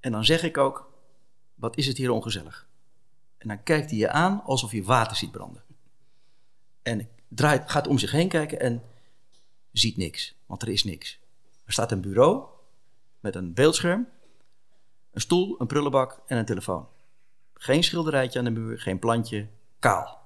En 0.00 0.12
dan 0.12 0.24
zeg 0.24 0.42
ik 0.42 0.58
ook: 0.58 0.92
Wat 1.54 1.76
is 1.76 1.86
het 1.86 1.96
hier 1.96 2.10
ongezellig? 2.10 2.68
En 3.38 3.48
dan 3.48 3.62
kijkt 3.62 3.90
hij 3.90 3.98
je 3.98 4.08
aan 4.08 4.42
alsof 4.44 4.72
je 4.72 4.82
water 4.82 5.16
ziet 5.16 5.30
branden. 5.30 5.62
En 6.82 7.08
draait, 7.28 7.70
gaat 7.70 7.86
om 7.86 7.98
zich 7.98 8.10
heen 8.10 8.28
kijken 8.28 8.60
en 8.60 8.82
ziet 9.72 9.96
niks, 9.96 10.34
want 10.46 10.62
er 10.62 10.68
is 10.68 10.84
niks. 10.84 11.20
Er 11.64 11.72
staat 11.72 11.92
een 11.92 12.00
bureau 12.00 12.44
met 13.20 13.34
een 13.34 13.54
beeldscherm, 13.54 14.08
een 15.12 15.20
stoel, 15.20 15.56
een 15.58 15.66
prullenbak 15.66 16.20
en 16.26 16.38
een 16.38 16.44
telefoon. 16.44 16.88
Geen 17.54 17.84
schilderijtje 17.84 18.38
aan 18.38 18.44
de 18.44 18.50
muur, 18.50 18.80
geen 18.80 18.98
plantje, 18.98 19.46
kaal. 19.78 20.20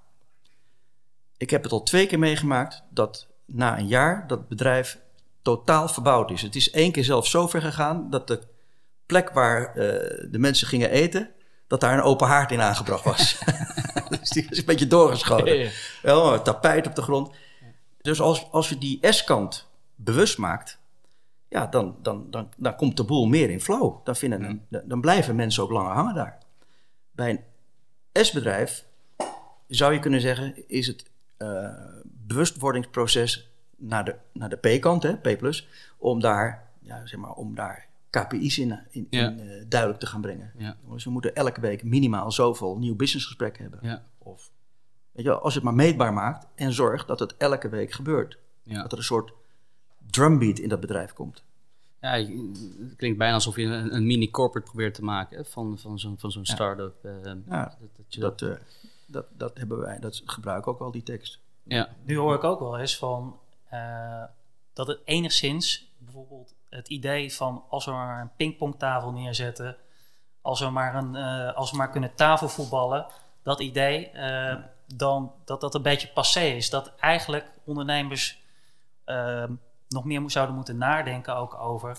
Ik 1.37 1.51
heb 1.51 1.63
het 1.63 1.73
al 1.73 1.83
twee 1.83 2.07
keer 2.07 2.19
meegemaakt 2.19 2.83
dat 2.91 3.27
na 3.45 3.79
een 3.79 3.87
jaar 3.87 4.27
dat 4.27 4.49
bedrijf 4.49 4.99
totaal 5.43 5.89
verbouwd 5.89 6.31
is. 6.31 6.43
Het 6.43 6.57
is 6.57 6.71
één 6.71 6.93
keer 6.93 7.05
zelfs 7.05 7.31
zo 7.31 7.47
ver 7.47 7.61
gegaan 7.63 8.11
dat 8.11 8.29
de 8.29 8.41
plek 9.07 9.31
waar 9.31 9.69
uh, 9.69 9.75
de 10.31 10.39
mensen 10.39 10.67
gingen 10.67 10.91
eten, 10.91 11.31
dat 11.67 11.81
daar 11.81 11.93
een 11.93 12.03
open 12.03 12.27
haard 12.27 12.53
in 12.53 12.61
aangebracht 12.61 13.05
was. 13.05 13.39
dus 14.21 14.31
die 14.31 14.47
is 14.51 14.59
een 14.59 14.65
beetje 14.65 14.87
doorgeschoten. 14.87 15.71
Ja. 16.03 16.39
tapijt 16.39 16.87
op 16.87 16.95
de 16.95 17.03
grond. 17.03 17.31
Dus 18.01 18.21
als, 18.21 18.47
als 18.51 18.69
je 18.69 18.79
die 18.79 18.99
S-kant 19.01 19.69
bewust 19.95 20.39
maakt, 20.39 20.79
ja, 21.49 21.67
dan, 21.67 21.97
dan, 22.03 22.31
dan, 22.31 22.49
dan 22.57 22.77
komt 22.77 22.97
de 22.97 23.05
boel 23.05 23.27
meer 23.27 23.51
in 23.51 23.61
flow. 23.61 24.05
Dan, 24.05 24.17
vinden, 24.17 24.67
dan 24.85 25.01
blijven 25.01 25.37
mensen 25.37 25.63
ook 25.63 25.71
langer 25.71 25.93
hangen 25.93 26.15
daar. 26.15 26.39
Bij 27.11 27.31
een 27.31 28.25
S-bedrijf 28.25 28.87
zou 29.69 29.93
je 29.93 29.99
kunnen 29.99 30.21
zeggen, 30.21 30.69
is 30.69 30.87
het 30.87 31.11
uh, 31.39 31.69
bewustwordingsproces 32.05 33.51
naar 33.77 34.05
de, 34.05 34.17
naar 34.33 34.49
de 34.49 34.57
P-kant, 34.57 35.23
P+, 35.23 35.53
om 35.99 36.21
daar, 36.21 36.71
ja, 36.81 37.07
zeg 37.07 37.21
maar, 37.21 37.33
om 37.33 37.55
daar 37.55 37.87
KPI's 38.11 38.59
in, 38.59 38.81
in, 38.91 39.07
in 39.11 39.41
uh, 39.41 39.65
duidelijk 39.69 40.01
te 40.01 40.07
gaan 40.07 40.21
brengen. 40.21 40.53
Ja. 40.59 40.77
Dus 40.89 41.05
we 41.05 41.11
moeten 41.11 41.35
elke 41.35 41.61
week 41.61 41.85
minimaal 41.85 42.33
zoveel 42.33 42.79
nieuw 42.79 42.97
businessgesprekken 42.97 43.63
hebben. 43.63 43.81
Ja. 43.83 44.05
Of 44.19 44.51
Weet 45.17 45.25
je, 45.25 45.39
als 45.39 45.53
je 45.53 45.59
het 45.59 45.69
maar 45.69 45.87
meetbaar 45.87 46.13
maakt 46.13 46.47
en 46.55 46.73
zorgt 46.73 47.07
dat 47.07 47.19
het 47.19 47.37
elke 47.37 47.69
week 47.69 47.93
gebeurt. 47.93 48.39
Dat 48.65 48.93
er 48.93 48.99
een 48.99 49.05
soort 49.05 49.33
drumbeat 50.11 50.59
in 50.59 50.69
dat 50.69 50.81
bedrijf 50.81 51.13
komt. 51.13 51.45
Ja, 52.01 52.11
het 52.11 52.97
klinkt 52.97 53.19
bijna 53.19 53.35
alsof 53.35 53.57
je 53.57 53.63
een, 53.63 53.95
een 53.95 54.07
mini-corporate 54.07 54.71
probeert 54.71 54.95
te 54.95 55.05
maken 55.05 55.47
van, 55.47 55.79
van 55.79 55.99
zo'n 55.99 56.19
van 56.19 56.31
zo'n 56.31 56.47
start-up. 56.47 57.05
Uh, 57.05 57.13
ja, 57.49 57.77
dat, 57.81 57.89
dat, 58.19 58.39
dat, 58.39 58.43
uh, 58.43 58.57
Dat, 59.07 59.27
dat 59.33 59.59
hebben 59.59 59.79
wij, 59.79 59.99
dat 59.99 60.23
gebruiken 60.25 60.73
ook 60.73 60.81
al 60.81 60.91
die 60.91 61.03
tekst. 61.03 61.39
Ja, 61.63 61.89
Nu 62.05 62.17
hoor 62.17 62.35
ik 62.35 62.45
ook 62.45 62.61
wel 62.61 62.79
eens 62.79 62.97
van 62.99 63.39
eh, 63.69 64.25
dat 64.73 64.87
het 64.87 65.01
enigszins 65.05 65.93
bijvoorbeeld 65.99 66.55
het 66.69 66.89
idee 66.89 67.35
van 67.35 67.65
als 67.69 67.85
we 67.85 67.91
maar 67.91 68.21
een 68.21 68.31
pingpongtafel 68.37 69.13
neerzetten, 69.13 69.77
als 70.41 70.61
we 70.61 70.71
maar, 70.71 70.95
een, 70.95 71.17
eh, 71.17 71.57
als 71.57 71.71
we 71.71 71.77
maar 71.77 71.91
kunnen 71.91 72.15
tafelvoetballen, 72.15 73.07
dat 73.43 73.61
idee, 73.61 74.11
eh, 74.11 74.57
dan 74.95 75.33
dat 75.45 75.61
dat 75.61 75.75
een 75.75 75.83
beetje 75.83 76.09
passé 76.09 76.41
is. 76.41 76.71
Dat 76.71 76.93
eigenlijk 76.97 77.51
ondernemers 77.65 78.45
eh, 79.05 79.45
nog 79.89 80.05
meer 80.05 80.31
zouden 80.31 80.55
moeten 80.55 80.79
nadenken 80.79 81.37
ook 81.37 81.55
over 81.55 81.99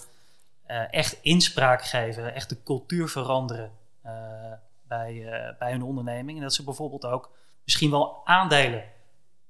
eh, 0.68 0.94
echt 0.94 1.18
inspraak 1.22 1.84
geven, 1.84 2.34
echt 2.34 2.50
de 2.50 2.64
cultuur 2.64 3.10
veranderen 3.10 3.72
eh, 4.02 4.52
bij, 4.88 5.32
eh, 5.32 5.58
bij 5.58 5.72
hun 5.72 5.84
onderneming. 5.84 6.38
En 6.38 6.44
dat 6.44 6.54
ze 6.54 6.64
bijvoorbeeld 6.64 7.06
ook 7.06 7.32
misschien 7.64 7.92
wel 7.92 8.22
aandelen 8.26 8.84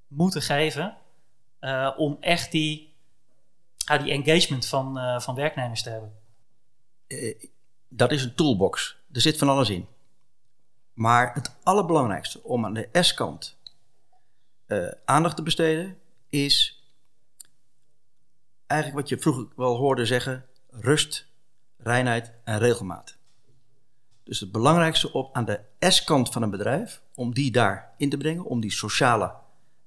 moeten 0.08 0.41
geven 0.41 0.97
om 1.97 2.17
echt 2.19 2.52
die, 2.52 2.93
die 4.00 4.12
engagement 4.12 4.65
van, 4.65 5.21
van 5.21 5.36
werknemers 5.36 5.84
te 5.84 5.89
hebben. 5.89 6.13
Dat 7.89 8.12
is 8.12 8.23
een 8.23 8.36
toolbox. 8.36 8.97
Er 9.12 9.21
zit 9.21 9.38
van 9.38 9.50
alles 9.50 9.69
in. 9.69 9.88
Maar 10.93 11.34
het 11.34 11.56
allerbelangrijkste 11.63 12.43
om 12.43 12.65
aan 12.65 12.73
de 12.73 12.89
S-kant 12.91 13.58
aandacht 15.06 15.36
te 15.36 15.43
besteden 15.43 15.97
is 16.30 16.77
eigenlijk 18.67 19.01
wat 19.01 19.10
je 19.10 19.19
vroeger 19.19 19.47
wel 19.56 19.75
hoorde 19.75 20.06
zeggen: 20.06 20.45
rust, 20.69 21.27
reinheid 21.77 22.32
en 22.43 22.60
regelmaat. 22.60 23.17
Dus 24.23 24.39
het 24.39 24.51
belangrijkste 24.51 25.13
op 25.13 25.36
aan 25.36 25.45
de 25.45 25.60
S-kant 25.80 26.30
van 26.30 26.41
een 26.41 26.49
bedrijf, 26.49 27.01
om 27.15 27.34
die 27.34 27.51
daar 27.51 27.93
in 27.97 28.10
te 28.10 28.17
brengen, 28.17 28.45
om 28.45 28.60
die 28.60 28.71
sociale 28.71 29.34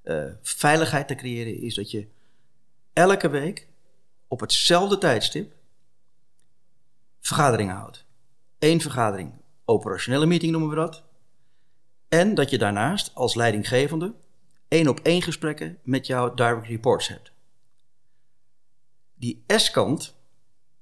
eh, 0.02 0.24
veiligheid 0.42 1.08
te 1.08 1.14
creëren, 1.14 1.60
is 1.60 1.74
dat 1.74 1.90
je 1.90 2.08
elke 2.92 3.28
week 3.28 3.68
op 4.28 4.40
hetzelfde 4.40 4.98
tijdstip 4.98 5.52
vergaderingen 7.20 7.74
houdt. 7.74 8.04
Eén 8.58 8.80
vergadering, 8.80 9.32
operationele 9.64 10.26
meeting 10.26 10.52
noemen 10.52 10.70
we 10.70 10.76
dat. 10.76 11.02
En 12.08 12.34
dat 12.34 12.50
je 12.50 12.58
daarnaast 12.58 13.14
als 13.14 13.34
leidinggevende 13.34 14.14
één 14.68 14.88
op 14.88 15.00
één 15.02 15.22
gesprekken 15.22 15.78
met 15.82 16.06
jouw 16.06 16.34
direct 16.34 16.66
reports 16.66 17.08
hebt. 17.08 17.32
Die 19.20 19.44
S-kant 19.46 20.14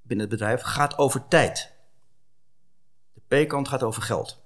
binnen 0.02 0.26
het 0.26 0.38
bedrijf 0.38 0.60
gaat 0.60 0.98
over 0.98 1.28
tijd. 1.28 1.72
De 3.12 3.44
P-kant 3.44 3.68
gaat 3.68 3.82
over 3.82 4.02
geld. 4.02 4.42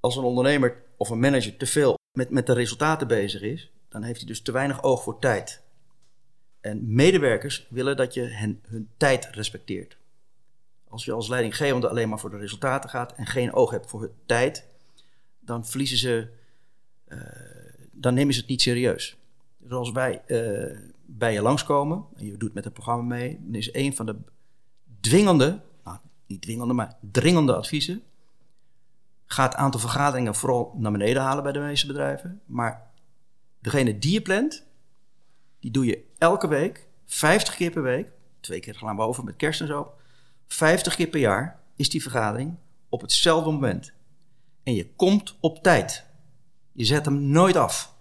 Als 0.00 0.16
een 0.16 0.24
ondernemer 0.24 0.82
of 0.96 1.10
een 1.10 1.20
manager 1.20 1.56
te 1.56 1.66
veel 1.66 1.98
met, 2.12 2.30
met 2.30 2.46
de 2.46 2.52
resultaten 2.52 3.06
bezig 3.06 3.40
is, 3.42 3.72
dan 3.88 4.02
heeft 4.02 4.18
hij 4.18 4.26
dus 4.26 4.42
te 4.42 4.52
weinig 4.52 4.82
oog 4.82 5.02
voor 5.02 5.18
tijd. 5.18 5.62
En 6.60 6.94
medewerkers 6.94 7.66
willen 7.70 7.96
dat 7.96 8.14
je 8.14 8.22
hun 8.66 8.88
tijd 8.96 9.28
respecteert. 9.30 9.96
Als 10.88 11.04
je 11.04 11.12
als 11.12 11.28
leidinggevende 11.28 11.88
alleen 11.88 12.08
maar 12.08 12.18
voor 12.18 12.30
de 12.30 12.38
resultaten 12.38 12.90
gaat 12.90 13.14
en 13.14 13.26
geen 13.26 13.52
oog 13.52 13.70
hebt 13.70 13.90
voor 13.90 14.00
hun 14.00 14.14
tijd, 14.26 14.66
dan 15.40 15.66
verliezen 15.66 15.98
ze, 15.98 16.28
eh, 17.04 17.18
dan 17.90 18.14
nemen 18.14 18.34
ze 18.34 18.40
het 18.40 18.48
niet 18.48 18.62
serieus. 18.62 19.16
Dus 19.58 19.72
als 19.72 19.90
wij 19.90 20.22
eh, 20.26 20.78
bij 21.18 21.32
je 21.32 21.42
langskomen 21.42 22.04
en 22.16 22.26
je 22.26 22.36
doet 22.36 22.54
met 22.54 22.64
het 22.64 22.72
programma 22.72 23.02
mee, 23.02 23.38
dan 23.40 23.54
is 23.54 23.74
een 23.74 23.96
van 23.96 24.06
de 24.06 24.16
dwingende, 25.00 25.60
nou 25.84 25.98
niet 26.26 26.42
dwingende, 26.42 26.74
maar 26.74 26.96
dringende 27.00 27.56
adviezen, 27.56 28.02
ga 29.26 29.42
het 29.44 29.54
aantal 29.54 29.80
vergaderingen 29.80 30.34
vooral 30.34 30.74
naar 30.76 30.92
beneden 30.92 31.22
halen 31.22 31.42
bij 31.42 31.52
de 31.52 31.58
meeste 31.58 31.86
bedrijven. 31.86 32.40
Maar 32.46 32.90
degene 33.58 33.98
die 33.98 34.12
je 34.12 34.22
plant, 34.22 34.66
die 35.60 35.70
doe 35.70 35.84
je 35.84 36.04
elke 36.18 36.48
week, 36.48 36.88
50 37.06 37.54
keer 37.54 37.70
per 37.70 37.82
week, 37.82 38.08
twee 38.40 38.60
keer 38.60 38.74
gaan 38.74 38.96
we 38.96 39.02
over 39.02 39.24
met 39.24 39.36
kerst 39.36 39.60
en 39.60 39.66
zo. 39.66 39.92
50 40.46 40.94
keer 40.94 41.08
per 41.08 41.20
jaar 41.20 41.60
is 41.76 41.90
die 41.90 42.02
vergadering 42.02 42.56
op 42.88 43.00
hetzelfde 43.00 43.50
moment. 43.50 43.92
En 44.62 44.74
je 44.74 44.94
komt 44.94 45.36
op 45.40 45.62
tijd. 45.62 46.04
Je 46.72 46.84
zet 46.84 47.04
hem 47.04 47.22
nooit 47.22 47.56
af. 47.56 47.91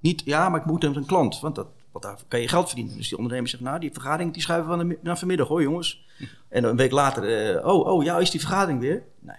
Niet, 0.00 0.22
ja, 0.24 0.48
maar 0.48 0.60
ik 0.60 0.66
moet 0.66 0.82
hem 0.82 0.96
een 0.96 1.06
klant, 1.06 1.40
want, 1.40 1.54
dat, 1.54 1.68
want 1.92 2.04
daar 2.04 2.18
kan 2.28 2.40
je 2.40 2.48
geld 2.48 2.66
verdienen. 2.66 2.96
Dus 2.96 3.08
die 3.08 3.16
ondernemer 3.18 3.48
zegt, 3.48 3.62
nou, 3.62 3.80
die 3.80 3.92
vergadering 3.92 4.32
die 4.32 4.42
schuiven 4.42 4.78
we 4.78 4.98
naar, 5.02 5.18
vanmiddag 5.18 5.48
hoor, 5.48 5.62
jongens. 5.62 6.06
En 6.48 6.64
een 6.64 6.76
week 6.76 6.90
later, 6.90 7.56
eh, 7.56 7.66
oh, 7.66 7.86
oh, 7.86 8.04
ja, 8.04 8.18
is 8.18 8.30
die 8.30 8.40
vergadering 8.40 8.80
weer? 8.80 9.02
Nee. 9.18 9.36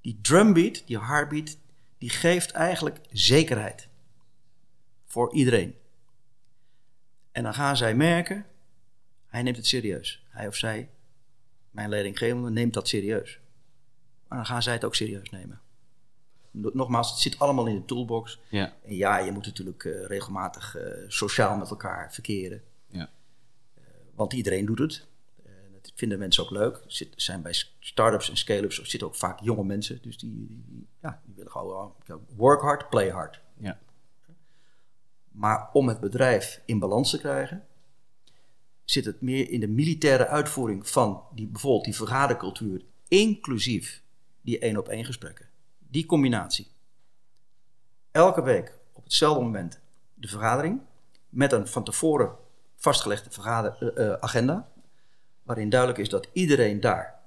Die 0.00 0.18
drumbeat, 0.22 0.82
die 0.86 0.98
heartbeat, 0.98 1.56
die 1.98 2.10
geeft 2.10 2.50
eigenlijk 2.50 3.00
zekerheid. 3.10 3.88
Voor 5.06 5.34
iedereen. 5.34 5.74
En 7.32 7.42
dan 7.42 7.54
gaan 7.54 7.76
zij 7.76 7.94
merken, 7.94 8.46
hij 9.26 9.42
neemt 9.42 9.56
het 9.56 9.66
serieus. 9.66 10.24
Hij 10.28 10.46
of 10.46 10.56
zij, 10.56 10.90
mijn 11.70 11.88
leidinggevende, 11.88 12.50
neemt 12.50 12.74
dat 12.74 12.88
serieus. 12.88 13.40
Maar 14.28 14.38
dan 14.38 14.46
gaan 14.46 14.62
zij 14.62 14.72
het 14.72 14.84
ook 14.84 14.94
serieus 14.94 15.30
nemen. 15.30 15.60
No- 16.52 16.70
Nogmaals, 16.72 17.10
het 17.10 17.18
zit 17.20 17.38
allemaal 17.38 17.66
in 17.66 17.74
de 17.74 17.84
toolbox. 17.84 18.40
ja, 18.48 18.74
En 18.84 18.94
ja, 18.96 19.18
je 19.18 19.30
moet 19.32 19.46
natuurlijk 19.46 19.84
eh, 19.84 20.06
regelmatig 20.06 20.76
eh, 20.76 20.92
sociaal 21.08 21.56
met 21.56 21.70
elkaar 21.70 22.12
verkeren. 22.12 22.62
ja. 22.86 23.10
Want 24.14 24.32
iedereen 24.32 24.66
doet 24.66 24.78
het. 24.78 25.06
En 25.44 25.52
dat 25.72 25.92
vinden 25.94 26.18
mensen 26.18 26.44
ook 26.44 26.50
leuk. 26.50 26.74
Er 26.76 26.82
zit- 26.86 27.12
zijn 27.16 27.42
bij 27.42 27.52
start-ups 27.78 28.30
en 28.30 28.36
scale-ups 28.36 28.82
zitten 28.82 29.08
ook 29.08 29.14
vaak 29.14 29.40
jonge 29.40 29.64
mensen. 29.64 29.98
Dus 30.02 30.18
die, 30.18 30.46
die, 30.48 30.86
ja, 31.02 31.20
die 31.24 31.34
willen 31.34 31.50
gewoon 31.50 31.94
work 32.36 32.60
hard, 32.60 32.88
play 32.90 33.10
hard. 33.10 33.40
ja. 33.56 33.78
Maar 35.30 35.70
om 35.72 35.88
het 35.88 36.00
bedrijf 36.00 36.62
in 36.64 36.78
balans 36.78 37.10
te 37.10 37.18
krijgen, 37.18 37.66
zit 38.84 39.04
het 39.04 39.20
meer 39.20 39.50
in 39.50 39.60
de 39.60 39.68
militaire 39.68 40.26
uitvoering 40.26 40.88
van 40.88 41.22
die, 41.34 41.46
bijvoorbeeld 41.46 41.84
die 41.84 41.94
vergadercultuur, 41.96 42.82
inclusief 43.08 44.02
die 44.40 44.58
één 44.58 44.76
op 44.76 44.88
één 44.88 45.04
gesprekken. 45.04 45.46
Die 45.92 46.06
combinatie. 46.06 46.66
Elke 48.10 48.42
week 48.42 48.78
op 48.92 49.04
hetzelfde 49.04 49.42
moment 49.42 49.80
de 50.14 50.28
vergadering 50.28 50.80
met 51.28 51.52
een 51.52 51.66
van 51.66 51.84
tevoren 51.84 52.36
vastgelegde 52.76 53.30
vergader, 53.30 53.76
eh, 53.80 54.06
eh, 54.06 54.20
agenda, 54.20 54.72
waarin 55.42 55.70
duidelijk 55.70 56.00
is 56.00 56.08
dat 56.08 56.28
iedereen 56.32 56.80
daar 56.80 57.20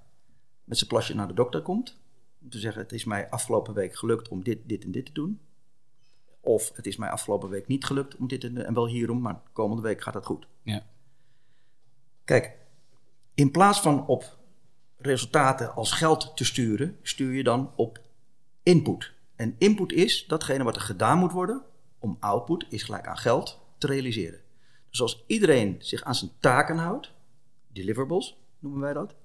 met 0.63 0.77
zijn 0.77 0.89
plasje 0.89 1.15
naar 1.15 1.27
de 1.27 1.33
dokter 1.33 1.61
komt. 1.61 1.97
Om 2.41 2.49
te 2.49 2.59
zeggen, 2.59 2.81
het 2.81 2.91
is 2.91 3.03
mij 3.03 3.29
afgelopen 3.29 3.73
week 3.73 3.95
gelukt 3.95 4.27
om 4.27 4.43
dit, 4.43 4.59
dit 4.63 4.83
en 4.83 4.91
dit 4.91 5.05
te 5.05 5.11
doen. 5.11 5.39
Of 6.39 6.71
het 6.75 6.85
is 6.85 6.97
mij 6.97 7.09
afgelopen 7.09 7.49
week 7.49 7.67
niet 7.67 7.85
gelukt 7.85 8.15
om 8.15 8.27
dit 8.27 8.43
en, 8.43 8.65
en 8.65 8.73
wel 8.73 8.87
hierom, 8.87 9.21
maar 9.21 9.41
komende 9.53 9.81
week 9.81 10.01
gaat 10.01 10.13
het 10.13 10.25
goed. 10.25 10.47
ja. 10.61 10.83
Kijk, 12.23 12.57
in 13.33 13.51
plaats 13.51 13.81
van 13.81 14.07
op 14.07 14.37
resultaten 14.97 15.73
als 15.73 15.91
geld 15.91 16.37
te 16.37 16.45
sturen, 16.45 16.97
stuur 17.01 17.33
je 17.33 17.43
dan 17.43 17.71
op 17.75 18.03
input. 18.65 19.11
En 19.35 19.55
input 19.57 19.91
is 19.91 20.25
datgene 20.27 20.63
wat 20.63 20.75
er 20.75 20.81
gedaan 20.81 21.17
moet 21.17 21.31
worden 21.31 21.61
om 21.99 22.17
output, 22.19 22.65
is 22.69 22.83
gelijk 22.83 23.07
aan 23.07 23.17
geld, 23.17 23.59
te 23.77 23.87
realiseren. 23.87 24.39
Dus 24.89 25.01
als 25.01 25.23
iedereen 25.27 25.75
zich 25.79 26.03
aan 26.03 26.15
zijn 26.15 26.31
taken 26.39 26.77
houdt, 26.77 27.11
deliverables 27.67 28.37
noemen 28.59 28.81
wij 28.81 28.93
dat, 28.93 29.15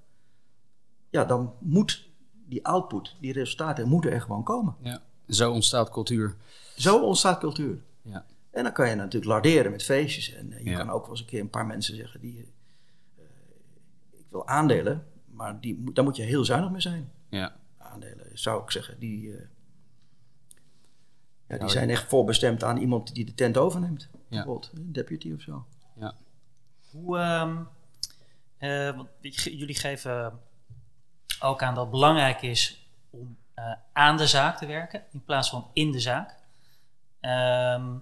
ja, 1.09 1.25
dan 1.25 1.53
moet 1.59 2.09
die 2.45 2.65
output, 2.65 3.15
die 3.19 3.33
resultaten, 3.33 3.87
moeten 3.87 4.11
er 4.11 4.21
gewoon 4.21 4.43
komen. 4.43 4.75
ja. 4.81 5.01
Zo 5.27 5.51
ontstaat 5.51 5.89
cultuur. 5.89 6.35
Zo 6.77 6.99
ontstaat 7.05 7.39
cultuur. 7.39 7.81
Ja, 8.01 8.25
En 8.51 8.63
dan 8.63 8.73
kan 8.73 8.89
je 8.89 8.95
natuurlijk 8.95 9.25
larderen 9.31 9.71
met 9.71 9.83
feestjes. 9.83 10.33
En 10.33 10.51
eh, 10.51 10.63
je 10.63 10.69
Ja. 10.69 10.77
kan 10.77 10.89
ook 10.89 11.01
wel 11.01 11.09
eens 11.11 11.19
een 11.19 11.25
keer 11.25 11.39
een 11.39 11.49
paar 11.49 11.65
mensen 11.65 11.95
zeggen 11.95 12.19
die. 12.21 12.51
eh, 13.17 13.23
ik 14.19 14.25
wil 14.29 14.47
aandelen, 14.47 15.05
maar 15.25 15.59
die, 15.59 15.93
daar 15.93 16.03
moet 16.03 16.15
je 16.15 16.23
heel 16.23 16.45
zuinig 16.45 16.71
mee 16.71 16.81
zijn. 16.81 17.11
ja, 17.29 17.55
Aandelen 17.77 18.20
zou 18.33 18.63
ik 18.63 18.71
zeggen, 18.71 18.99
die, 18.99 19.31
eh, 19.31 19.39
ja, 19.39 19.47
die 21.47 21.57
Nou, 21.57 21.69
zijn 21.69 21.89
echt 21.89 22.07
voorbestemd 22.07 22.63
aan 22.63 22.77
iemand 22.77 23.13
die 23.13 23.25
de 23.25 23.33
tent 23.33 23.57
overneemt. 23.57 24.09
Bijvoorbeeld 24.29 24.71
een 24.73 24.91
deputy 24.93 25.33
of 25.33 25.41
zo. 25.41 25.65
ja. 25.95 26.15
Hoe, 26.91 27.17
ehm, 27.17 27.57
eh, 28.57 28.95
want 28.95 29.09
jullie 29.43 29.75
geven 29.75 30.39
ook 31.39 31.63
aan 31.63 31.73
dat 31.73 31.83
het 31.83 31.91
belangrijk 31.91 32.41
is 32.41 32.89
om 33.09 33.37
eh, 33.53 33.73
aan 33.93 34.17
de 34.17 34.27
zaak 34.27 34.57
te 34.57 34.65
werken 34.65 35.03
in 35.11 35.23
plaats 35.23 35.49
van 35.49 35.69
in 35.73 35.91
de 35.91 35.99
zaak. 35.99 36.35
Ehm, 37.19 37.97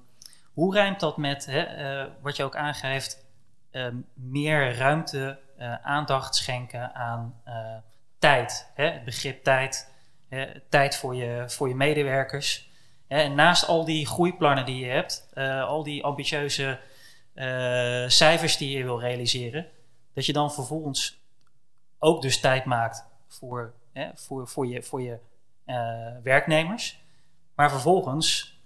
hoe 0.53 0.73
rijmt 0.73 0.99
dat 0.99 1.17
met 1.17 1.45
hè, 1.45 1.59
eh, 1.61 2.11
wat 2.21 2.35
je 2.35 2.43
ook 2.43 2.55
aangeeft, 2.55 3.25
ehm, 3.71 3.95
meer 4.13 4.75
ruimte, 4.75 5.39
eh, 5.57 5.75
aandacht 5.85 6.35
schenken 6.35 6.95
aan 6.95 7.41
eh, 7.43 7.77
tijd, 8.19 8.71
hè, 8.73 8.85
het 8.85 9.03
begrip 9.05 9.43
tijd, 9.43 9.93
tijd 10.69 10.95
voor 10.95 11.15
je, 11.15 11.43
voor 11.47 11.67
je 11.67 11.75
medewerkers. 11.75 12.69
En 13.07 13.35
naast 13.35 13.67
al 13.67 13.85
die 13.85 14.07
groeiplannen 14.07 14.65
die 14.65 14.85
je 14.85 14.91
hebt, 14.91 15.29
eh, 15.33 15.63
al 15.63 15.83
die 15.83 16.03
ambitieuze 16.03 16.79
eh, 17.33 18.07
cijfers 18.07 18.57
die 18.57 18.77
je 18.77 18.83
wil 18.83 18.99
realiseren, 18.99 19.67
dat 20.13 20.25
je 20.25 20.33
dan 20.33 20.53
vervolgens 20.53 21.19
ook 21.99 22.21
dus 22.21 22.39
tijd 22.39 22.65
maakt 22.65 23.05
voor, 23.27 23.73
voor, 24.13 24.47
voor 24.47 24.67
je, 24.67 24.83
voor 24.83 25.01
je 25.01 25.17
werknemers. 26.23 26.99
Maar 27.55 27.69
vervolgens 27.69 28.59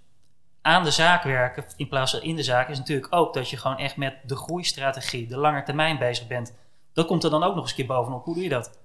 aan 0.62 0.84
de 0.84 0.92
zaak 0.92 1.24
werken 1.24 1.66
in 1.76 1.88
plaats 1.88 2.12
van 2.12 2.22
in 2.22 2.36
de 2.36 2.44
zaak 2.44 2.70
is 2.70 2.78
natuurlijk 2.78 3.16
ook 3.16 3.34
dat 3.34 3.50
je 3.50 3.58
gewoon 3.58 3.78
echt 3.78 3.98
met 3.98 4.16
de 4.24 4.36
groeistrategie, 4.36 5.28
de 5.28 5.38
lange 5.38 5.64
termijn 5.64 5.98
bezig 5.98 6.28
bent. 6.28 6.56
Dat 6.94 7.06
komt 7.06 7.24
er 7.24 7.30
dan 7.30 7.44
ook 7.44 7.54
nog 7.54 7.62
eens 7.62 7.70
een 7.70 7.78
keer 7.78 7.96
bovenop. 7.96 8.24
Hoe 8.24 8.34
doe 8.34 8.44
je 8.44 8.50
dat? 8.50 8.80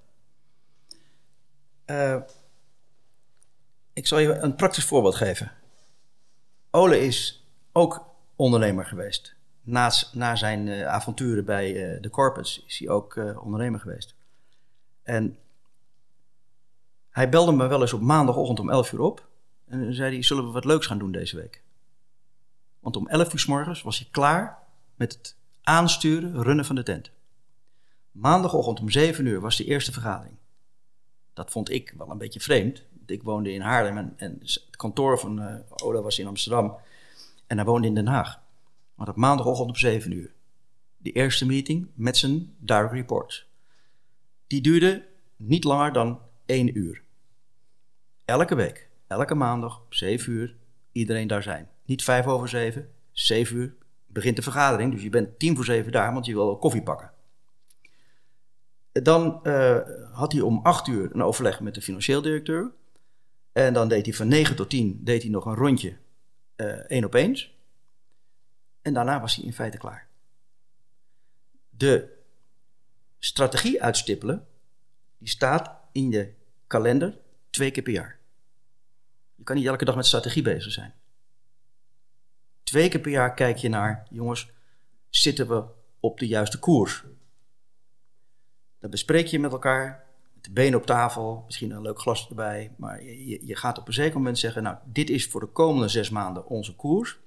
Ik 3.99 4.07
zal 4.07 4.19
je 4.19 4.33
een 4.33 4.55
praktisch 4.55 4.85
voorbeeld 4.85 5.15
geven. 5.15 5.51
Ole 6.71 6.99
is 6.99 7.45
ook 7.71 8.05
ondernemer 8.35 8.85
geweest. 8.85 9.35
Na, 9.61 9.91
na 10.11 10.35
zijn 10.35 10.67
uh, 10.67 10.85
avonturen 10.85 11.45
bij 11.45 11.93
uh, 11.95 12.01
de 12.01 12.09
corporates 12.09 12.63
is 12.65 12.79
hij 12.79 12.89
ook 12.89 13.15
uh, 13.15 13.43
ondernemer 13.43 13.79
geweest. 13.79 14.15
En 15.03 15.37
hij 17.09 17.29
belde 17.29 17.51
me 17.51 17.67
wel 17.67 17.81
eens 17.81 17.93
op 17.93 18.01
maandagochtend 18.01 18.59
om 18.59 18.69
11 18.69 18.91
uur 18.91 18.99
op. 18.99 19.27
En 19.67 19.93
zei 19.93 20.13
hij, 20.13 20.23
zullen 20.23 20.45
we 20.45 20.51
wat 20.51 20.65
leuks 20.65 20.87
gaan 20.87 20.99
doen 20.99 21.11
deze 21.11 21.35
week? 21.35 21.63
Want 22.79 22.95
om 22.95 23.07
11 23.07 23.33
uur 23.33 23.39
s 23.39 23.45
morgens 23.45 23.81
was 23.81 23.97
hij 23.99 24.07
klaar 24.11 24.57
met 24.95 25.13
het 25.13 25.35
aansturen, 25.61 26.43
runnen 26.43 26.65
van 26.65 26.75
de 26.75 26.83
tent. 26.83 27.11
Maandagochtend 28.11 28.79
om 28.79 28.89
7 28.89 29.25
uur 29.25 29.39
was 29.39 29.57
de 29.57 29.65
eerste 29.65 29.91
vergadering. 29.91 30.35
Dat 31.33 31.51
vond 31.51 31.69
ik 31.69 31.93
wel 31.97 32.11
een 32.11 32.17
beetje 32.17 32.39
vreemd. 32.39 32.83
Ik 33.09 33.23
woonde 33.23 33.51
in 33.51 33.61
Haarlem 33.61 33.97
en, 33.97 34.13
en 34.17 34.37
het 34.39 34.67
kantoor 34.71 35.19
van 35.19 35.63
Ola 35.83 36.01
was 36.01 36.19
in 36.19 36.27
Amsterdam. 36.27 36.77
En 37.47 37.57
hij 37.57 37.65
woonde 37.65 37.87
in 37.87 37.95
Den 37.95 38.07
Haag. 38.07 38.39
Maar 38.95 39.09
op 39.09 39.15
maandagochtend 39.15 39.69
om 39.69 39.75
7 39.75 40.11
uur. 40.11 40.33
De 40.97 41.11
eerste 41.11 41.45
meeting 41.45 41.87
met 41.93 42.17
zijn 42.17 42.55
direct 42.57 42.91
reports. 42.91 43.47
Die 44.47 44.61
duurde 44.61 45.05
niet 45.35 45.63
langer 45.63 45.93
dan 45.93 46.19
1 46.45 46.77
uur. 46.77 47.01
Elke 48.25 48.55
week, 48.55 48.89
elke 49.07 49.35
maandag 49.35 49.77
om 49.77 49.85
7 49.89 50.31
uur, 50.31 50.55
iedereen 50.91 51.27
daar 51.27 51.43
zijn. 51.43 51.69
Niet 51.85 52.03
5 52.03 52.25
over 52.25 52.49
7, 52.49 52.89
7 53.11 53.55
uur 53.55 53.75
begint 54.07 54.35
de 54.35 54.41
vergadering. 54.41 54.91
Dus 54.91 55.01
je 55.01 55.09
bent 55.09 55.39
10 55.39 55.55
voor 55.55 55.65
7 55.65 55.91
daar, 55.91 56.13
want 56.13 56.25
je 56.25 56.33
wil 56.33 56.57
koffie 56.57 56.83
pakken. 56.83 57.11
Dan 58.91 59.39
uh, 59.43 59.77
had 60.11 60.31
hij 60.31 60.41
om 60.41 60.59
8 60.63 60.87
uur 60.87 61.09
een 61.13 61.23
overleg 61.23 61.59
met 61.59 61.75
de 61.75 61.81
financieel 61.81 62.21
directeur. 62.21 62.71
En 63.51 63.73
dan 63.73 63.87
deed 63.87 64.05
hij 64.05 64.15
van 64.15 64.27
9 64.27 64.55
tot 64.55 64.69
10 64.69 65.03
deed 65.03 65.21
hij 65.21 65.31
nog 65.31 65.45
een 65.45 65.55
rondje 65.55 65.97
uh, 66.55 66.67
één 66.67 67.05
op 67.05 67.13
eens. 67.13 67.57
En 68.81 68.93
daarna 68.93 69.21
was 69.21 69.35
hij 69.35 69.45
in 69.45 69.53
feite 69.53 69.77
klaar. 69.77 70.07
De 71.69 72.17
strategie 73.19 73.81
uitstippelen, 73.83 74.47
die 75.17 75.29
staat 75.29 75.71
in 75.91 76.11
je 76.11 76.33
kalender 76.67 77.17
twee 77.49 77.71
keer 77.71 77.83
per 77.83 77.93
jaar. 77.93 78.19
Je 79.35 79.43
kan 79.43 79.55
niet 79.55 79.65
elke 79.65 79.85
dag 79.85 79.95
met 79.95 80.05
strategie 80.05 80.41
bezig 80.41 80.71
zijn. 80.71 80.93
Twee 82.63 82.89
keer 82.89 82.99
per 82.99 83.11
jaar 83.11 83.33
kijk 83.33 83.57
je 83.57 83.69
naar, 83.69 84.07
jongens, 84.09 84.51
zitten 85.09 85.47
we 85.47 85.63
op 85.99 86.19
de 86.19 86.27
juiste 86.27 86.59
koers? 86.59 87.03
Dan 88.79 88.89
bespreek 88.89 89.27
je 89.27 89.39
met 89.39 89.51
elkaar, 89.51 90.05
de 90.41 90.51
benen 90.51 90.79
op 90.79 90.85
tafel, 90.85 91.43
misschien 91.45 91.71
een 91.71 91.81
leuk 91.81 91.99
glas 91.99 92.29
erbij. 92.29 92.73
Maar 92.77 93.03
je, 93.03 93.45
je 93.45 93.55
gaat 93.55 93.77
op 93.77 93.87
een 93.87 93.93
zeker 93.93 94.17
moment 94.17 94.39
zeggen, 94.39 94.63
nou, 94.63 94.77
dit 94.85 95.09
is 95.09 95.27
voor 95.27 95.39
de 95.39 95.47
komende 95.47 95.87
zes 95.87 96.09
maanden 96.09 96.45
onze 96.45 96.75
koers. 96.75 97.19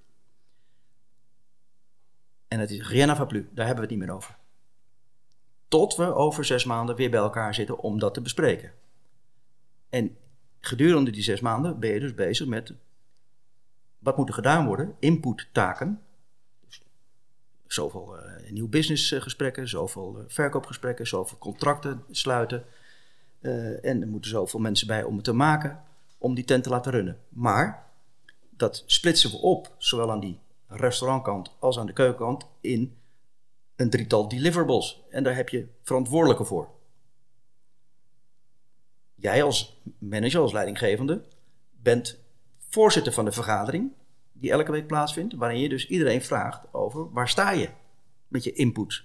En 2.49 2.61
het 2.61 2.71
is 2.71 2.89
rien 2.89 3.11
à 3.11 3.25
plus, 3.25 3.45
daar 3.51 3.67
hebben 3.67 3.85
we 3.85 3.91
het 3.91 3.99
niet 3.99 4.09
meer 4.09 4.17
over. 4.17 4.37
Tot 5.69 5.97
we 5.97 6.15
over 6.15 6.45
zes 6.45 6.65
maanden 6.65 6.97
weer 6.97 7.11
bij 7.11 7.21
elkaar 7.21 7.55
zitten 7.55 7.79
om 7.79 7.99
dat 7.99 8.15
te 8.15 8.21
bespreken. 8.21 8.73
En 9.89 10.17
gedurende 10.61 11.11
die 11.11 11.23
zes 11.23 11.41
maanden 11.41 11.81
ben 11.81 11.91
je 11.91 12.01
dus 12.01 12.15
bezig 12.15 12.47
met 12.47 12.75
wat 13.99 14.17
moet 14.17 14.29
er 14.29 14.35
gedaan 14.35 14.67
worden, 14.67 14.97
inputtaken. 14.99 16.03
Dus 16.67 16.83
zoveel 17.67 18.17
uh, 18.17 18.51
nieuw 18.51 18.69
businessgesprekken, 18.69 19.69
zoveel 19.69 20.19
uh, 20.19 20.25
verkoopgesprekken, 20.27 21.07
zoveel 21.07 21.39
contracten 21.39 22.05
sluiten. 22.11 22.65
Uh, 23.43 23.85
en 23.85 24.01
er 24.01 24.09
moeten 24.09 24.31
zoveel 24.31 24.61
mensen 24.61 24.87
bij 24.87 25.03
om 25.03 25.15
het 25.15 25.25
te 25.25 25.33
maken, 25.33 25.83
om 26.19 26.35
die 26.35 26.45
tent 26.45 26.63
te 26.63 26.71
laten 26.71 26.93
runnen. 26.93 27.19
Maar 27.29 27.87
dat 28.51 28.83
splitsen 28.87 29.31
we 29.31 29.37
op, 29.37 29.75
zowel 29.79 30.11
aan 30.11 30.21
die 30.21 30.39
restaurantkant 30.67 31.51
als 31.59 31.79
aan 31.79 31.87
de 31.87 31.93
keukenkant, 31.93 32.47
in 32.61 32.97
een 33.77 33.91
drietal 33.91 34.29
deliverables. 34.29 35.03
En 35.11 35.23
daar 35.23 35.37
heb 35.37 35.49
je 35.49 35.67
verantwoordelijke 35.83 36.45
voor. 36.45 36.69
Jij 39.15 39.43
als 39.43 39.81
manager, 39.99 40.41
als 40.41 40.53
leidinggevende, 40.53 41.23
bent 41.71 42.19
voorzitter 42.69 43.13
van 43.13 43.25
de 43.25 43.33
vergadering 43.33 43.93
die 44.33 44.51
elke 44.51 44.73
week 44.73 44.87
plaatsvindt, 44.87 45.35
waarin 45.35 45.61
je 45.61 45.69
dus 45.69 45.87
iedereen 45.87 46.23
vraagt 46.23 46.61
over 46.71 47.13
waar 47.13 47.29
sta 47.29 47.51
je 47.51 47.69
met 48.29 48.45
je 48.45 48.53
input. 48.53 49.05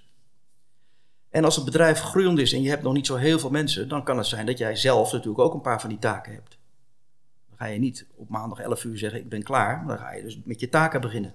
En 1.30 1.44
als 1.44 1.56
het 1.56 1.64
bedrijf 1.64 2.00
groeiend 2.00 2.38
is 2.38 2.52
en 2.52 2.62
je 2.62 2.68
hebt 2.68 2.82
nog 2.82 2.92
niet 2.92 3.06
zo 3.06 3.16
heel 3.16 3.38
veel 3.38 3.50
mensen, 3.50 3.88
dan 3.88 4.04
kan 4.04 4.16
het 4.16 4.26
zijn 4.26 4.46
dat 4.46 4.58
jij 4.58 4.76
zelf 4.76 5.12
natuurlijk 5.12 5.38
ook 5.38 5.54
een 5.54 5.60
paar 5.60 5.80
van 5.80 5.88
die 5.88 5.98
taken 5.98 6.32
hebt. 6.32 6.58
Dan 7.48 7.58
ga 7.58 7.64
je 7.64 7.78
niet 7.78 8.06
op 8.14 8.28
maandag 8.28 8.58
11 8.58 8.84
uur 8.84 8.98
zeggen 8.98 9.20
ik 9.20 9.28
ben 9.28 9.42
klaar, 9.42 9.78
maar 9.78 9.96
dan 9.96 10.06
ga 10.06 10.12
je 10.12 10.22
dus 10.22 10.40
met 10.44 10.60
je 10.60 10.68
taken 10.68 11.00
beginnen. 11.00 11.34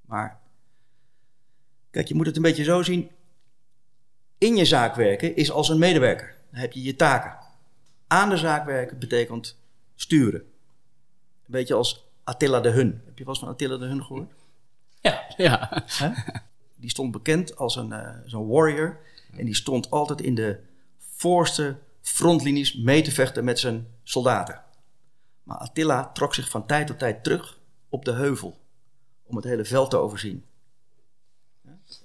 Maar 0.00 0.40
kijk, 1.90 2.08
je 2.08 2.14
moet 2.14 2.26
het 2.26 2.36
een 2.36 2.42
beetje 2.42 2.64
zo 2.64 2.82
zien. 2.82 3.10
In 4.38 4.56
je 4.56 4.64
zaak 4.64 4.94
werken 4.94 5.36
is 5.36 5.50
als 5.50 5.68
een 5.68 5.78
medewerker. 5.78 6.34
Dan 6.50 6.60
heb 6.60 6.72
je 6.72 6.82
je 6.82 6.96
taken. 6.96 7.36
Aan 8.06 8.28
de 8.28 8.36
zaak 8.36 8.64
werken 8.64 8.98
betekent 8.98 9.58
sturen. 9.94 10.40
Een 10.40 11.54
beetje 11.54 11.74
als 11.74 12.06
Attila 12.24 12.60
de 12.60 12.70
Hun. 12.70 13.02
Heb 13.04 13.18
je 13.18 13.24
wel 13.24 13.34
eens 13.34 13.42
van 13.42 13.52
Attila 13.52 13.76
de 13.76 13.86
Hun 13.86 14.04
gehoord? 14.04 14.32
Ja. 15.00 15.24
ja. 15.36 15.84
Die 16.80 16.90
stond 16.90 17.12
bekend 17.12 17.56
als 17.56 17.76
een, 17.76 18.22
zo'n 18.26 18.48
warrior. 18.48 19.00
En 19.36 19.44
die 19.44 19.54
stond 19.54 19.90
altijd 19.90 20.20
in 20.20 20.34
de 20.34 20.60
voorste 20.98 21.78
frontlinies 22.00 22.76
mee 22.76 23.02
te 23.02 23.10
vechten 23.10 23.44
met 23.44 23.58
zijn 23.58 23.86
soldaten. 24.02 24.62
Maar 25.42 25.56
Attila 25.56 26.12
trok 26.12 26.34
zich 26.34 26.50
van 26.50 26.66
tijd 26.66 26.86
tot 26.86 26.98
tijd 26.98 27.24
terug 27.24 27.60
op 27.88 28.04
de 28.04 28.12
heuvel 28.12 28.58
om 29.22 29.36
het 29.36 29.44
hele 29.44 29.64
veld 29.64 29.90
te 29.90 29.96
overzien. 29.96 30.44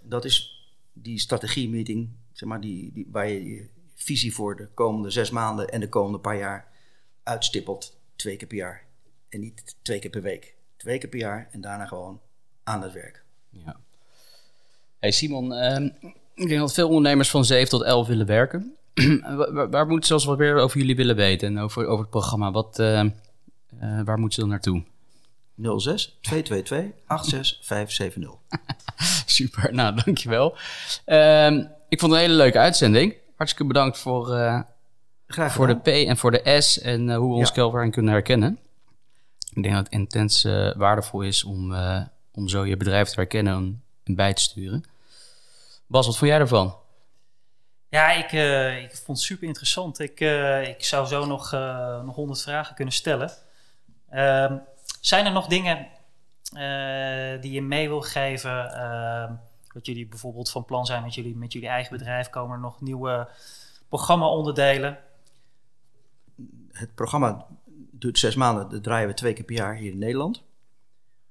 Dat 0.01 0.25
is 0.25 0.67
die 0.93 1.19
strategie-meeting, 1.19 2.09
zeg 2.31 2.49
maar, 2.49 2.61
die, 2.61 2.91
die, 2.93 3.07
waar 3.11 3.27
je 3.27 3.45
je 3.45 3.69
visie 3.95 4.33
voor 4.33 4.55
de 4.55 4.67
komende 4.67 5.09
zes 5.09 5.29
maanden 5.29 5.69
en 5.69 5.79
de 5.79 5.89
komende 5.89 6.19
paar 6.19 6.37
jaar 6.37 6.71
uitstippelt, 7.23 7.99
twee 8.15 8.35
keer 8.35 8.47
per 8.47 8.57
jaar. 8.57 8.85
En 9.29 9.39
niet 9.39 9.75
twee 9.81 9.99
keer 9.99 10.09
per 10.09 10.21
week. 10.21 10.55
Twee 10.77 10.97
keer 10.97 11.09
per 11.09 11.19
jaar 11.19 11.47
en 11.51 11.61
daarna 11.61 11.85
gewoon 11.85 12.21
aan 12.63 12.81
het 12.81 12.93
werk. 12.93 13.23
Ja. 13.49 13.79
Hey 15.03 15.11
Simon, 15.11 15.51
uh, 15.51 15.89
ik 16.35 16.47
denk 16.47 16.59
dat 16.59 16.73
veel 16.73 16.87
ondernemers 16.87 17.29
van 17.29 17.45
7 17.45 17.69
tot 17.69 17.81
11 17.81 18.07
willen 18.07 18.25
werken. 18.25 18.75
waar, 19.35 19.69
waar, 19.69 19.87
moeten 19.87 20.07
ze 20.07 20.13
als 20.13 20.25
wat 20.25 20.37
meer 20.37 20.57
over 20.57 20.79
jullie 20.79 20.95
willen 20.95 21.15
weten 21.15 21.47
en 21.47 21.59
over, 21.59 21.85
over 21.85 21.99
het 21.99 22.09
programma? 22.09 22.51
Wat, 22.51 22.79
uh, 22.79 23.03
uh, 23.03 24.01
waar 24.03 24.19
moeten 24.19 24.31
ze 24.33 24.39
dan 24.39 24.49
naartoe? 24.49 24.83
06 25.79 26.17
222 26.21 26.91
86570. 27.07 28.31
Super, 29.25 29.73
nou 29.73 30.01
dankjewel. 30.05 30.55
Uh, 31.05 31.47
ik 31.89 31.99
vond 31.99 32.11
het 32.11 32.21
een 32.21 32.27
hele 32.27 32.33
leuke 32.33 32.59
uitzending. 32.59 33.15
Hartstikke 33.35 33.67
bedankt 33.67 33.97
voor, 33.97 34.29
uh, 34.29 34.61
voor 35.27 35.67
de 35.67 35.75
P 35.75 35.87
en 35.87 36.17
voor 36.17 36.31
de 36.31 36.61
S 36.61 36.79
en 36.79 37.07
uh, 37.07 37.17
hoe 37.17 37.29
we 37.29 37.35
ons 37.35 37.51
ja. 37.55 37.89
kunnen 37.89 38.13
herkennen. 38.13 38.59
Ik 39.53 39.63
denk 39.63 39.75
dat 39.75 39.83
het 39.83 39.93
intens 39.93 40.45
uh, 40.45 40.75
waardevol 40.75 41.21
is 41.21 41.43
om, 41.43 41.75
om 42.31 42.47
zo 42.47 42.65
je 42.65 42.77
bedrijf 42.77 43.09
te 43.09 43.15
herkennen 43.15 43.81
en 44.03 44.15
bij 44.15 44.33
te 44.33 44.41
sturen. 44.41 44.83
Bas, 45.93 46.05
wat 46.05 46.17
vond 46.17 46.31
jij 46.31 46.39
ervan? 46.39 46.75
Ja, 47.89 48.11
ik, 48.11 48.31
ik 48.83 48.95
vond 48.95 49.17
het 49.17 49.27
super 49.27 49.47
interessant. 49.47 49.99
Ik, 49.99 50.19
ik 50.67 50.85
zou 50.85 51.07
zo 51.07 51.25
nog, 51.25 51.51
nog 52.05 52.15
honderd 52.15 52.41
vragen 52.41 52.75
kunnen 52.75 52.93
stellen. 52.93 53.31
Ehm, 54.09 54.57
zijn 55.01 55.25
er 55.25 55.31
nog 55.31 55.47
dingen 55.47 55.87
uh, 56.53 57.41
die 57.41 57.51
je 57.51 57.61
mee 57.61 57.87
wil 57.87 58.01
geven? 58.01 58.65
Uh, 58.65 59.31
dat 59.73 59.85
jullie 59.85 60.07
bijvoorbeeld 60.07 60.49
van 60.49 60.65
plan 60.65 60.85
zijn 60.85 61.03
met 61.03 61.13
jullie, 61.13 61.35
met 61.35 61.53
jullie 61.53 61.69
eigen 61.69 61.97
bedrijf? 61.97 62.29
Komen 62.29 62.55
er 62.55 62.61
nog 62.61 62.81
nieuwe 62.81 63.27
programma-onderdelen? 63.89 64.97
Het 66.71 66.95
programma 66.95 67.45
duurt 67.91 68.19
zes 68.19 68.35
maanden. 68.35 68.69
Dat 68.69 68.83
draaien 68.83 69.07
we 69.07 69.13
twee 69.13 69.33
keer 69.33 69.45
per 69.45 69.55
jaar 69.55 69.75
hier 69.75 69.91
in 69.91 69.97
Nederland. 69.97 70.43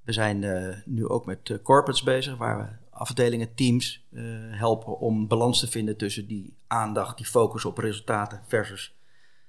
We 0.03 0.13
zijn 0.13 0.43
uh, 0.43 0.77
nu 0.85 1.09
ook 1.09 1.27
met 1.27 1.61
corporates 1.63 2.03
bezig, 2.03 2.37
waar 2.37 2.59
we 2.59 2.82
afdelingen, 3.03 3.55
teams 3.55 4.05
helpen 4.51 4.99
om 4.99 5.29
balans 5.29 5.61
te 5.61 5.67
vinden 5.67 5.97
tussen 5.97 6.27
die 6.27 6.55
aandacht, 6.67 7.17
die 7.17 7.27
focus 7.27 7.65
op 7.65 7.79
resultaten 7.79 8.41
versus 8.47 8.95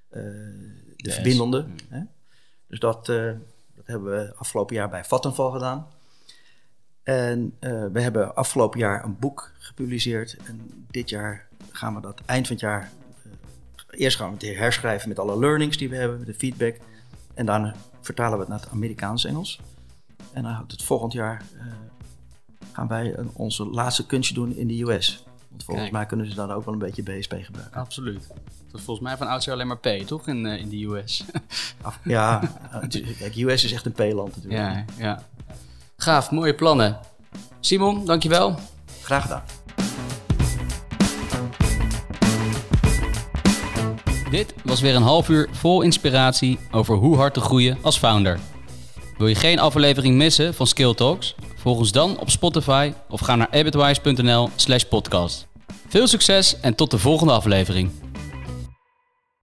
de 0.10 0.94
yes. 0.96 1.14
verbindende. 1.14 1.62
Mm. 1.62 1.76
Hè? 1.90 2.04
Dus 2.68 2.80
dat, 2.80 3.06
dat 3.06 3.86
hebben 3.86 4.12
we 4.12 4.34
afgelopen 4.36 4.76
jaar 4.76 4.90
bij 4.90 5.06
Vattenval 5.06 5.52
gedaan. 5.52 5.88
En 7.04 7.56
we 7.94 8.02
hebben 8.02 8.36
afgelopen 8.36 8.80
jaar 8.80 9.04
een 9.04 9.20
boek 9.20 9.52
gepubliceerd. 9.58 10.38
En 10.46 10.86
dit 10.92 11.10
jaar 11.10 11.48
gaan 11.72 11.96
we 11.96 12.02
dat 12.02 12.22
eind 12.26 12.48
van 12.48 12.56
het 12.56 12.66
jaar 12.66 12.92
eerst 13.90 14.18
gaan 14.18 14.38
we 14.38 14.48
het 14.48 14.58
herschrijven 14.58 15.10
met 15.10 15.20
alle 15.20 15.40
learnings 15.40 15.78
die 15.78 15.90
we 15.90 15.96
hebben, 15.96 16.26
de 16.26 16.34
feedback. 16.34 16.78
En 17.34 17.46
daarna 17.46 17.76
vertalen 18.02 18.34
we 18.34 18.40
het 18.40 18.50
naar 18.50 18.60
het 18.60 18.70
Amerikaans-Engels. 18.70 19.60
En 20.32 20.44
dan 20.44 20.66
het 20.68 20.84
volgend 20.84 21.14
jaar 21.14 21.42
gaan 22.74 22.88
wij 22.88 23.18
een, 23.18 23.30
onze 23.34 23.66
laatste 23.66 24.06
kunstje 24.06 24.34
doen 24.34 24.56
in 24.56 24.68
de 24.68 24.82
US. 24.82 25.24
Want 25.50 25.64
volgens 25.64 25.90
mij 25.90 26.06
kunnen 26.06 26.30
ze 26.30 26.36
dan 26.36 26.52
ook 26.52 26.66
wel 26.66 26.74
een 26.74 26.80
beetje 26.80 27.04
BSP 27.04 27.36
gebruiken. 27.42 27.80
Absoluut. 27.80 28.28
Dat 28.72 28.80
is 28.80 28.86
volgens 28.86 29.08
mij 29.08 29.18
van 29.18 29.28
oudsher 29.28 29.54
alleen 29.54 29.68
maar 29.68 29.78
P, 29.78 29.88
toch? 29.88 30.28
In, 30.28 30.46
uh, 30.46 30.60
in 30.60 30.70
de 30.70 30.84
US. 30.84 31.24
ja, 32.04 32.42
kijk, 33.20 33.36
US 33.36 33.64
is 33.64 33.72
echt 33.72 33.86
een 33.86 33.92
P-land 33.92 34.36
natuurlijk. 34.36 34.54
Ja, 34.64 34.86
ja. 34.98 35.24
Gaaf, 35.98 36.32
mooie 36.32 36.56
plannen. 36.56 37.00
Simon, 37.60 38.06
dankjewel. 38.06 38.56
Graag 39.02 39.22
gedaan. 39.22 39.44
Dit 44.32 44.54
was 44.64 44.82
weer 44.82 44.96
een 44.96 45.02
half 45.02 45.30
uur 45.30 45.50
vol 45.52 45.82
inspiratie 45.82 46.60
over 46.72 46.96
hoe 46.96 47.16
hard 47.16 47.34
te 47.34 47.40
groeien 47.40 47.78
als 47.82 47.98
founder. 47.98 48.40
Wil 49.18 49.28
je 49.28 49.36
geen 49.36 49.60
aflevering 49.60 50.16
missen 50.16 50.54
van 50.54 50.68
Skill 50.68 50.94
Talks? 50.94 51.36
Volg 51.64 51.78
ons 51.78 51.92
dan 51.92 52.20
op 52.20 52.30
Spotify 52.30 52.94
of 53.10 53.20
ga 53.20 53.36
naar 53.36 53.48
ebitwise.nl 53.52 54.50
slash 54.56 54.84
podcast. 54.84 55.48
Veel 55.88 56.08
succes 56.08 56.60
en 56.60 56.76
tot 56.76 56.92
de 56.92 56.98
volgende 56.98 57.34
aflevering. 57.34 57.92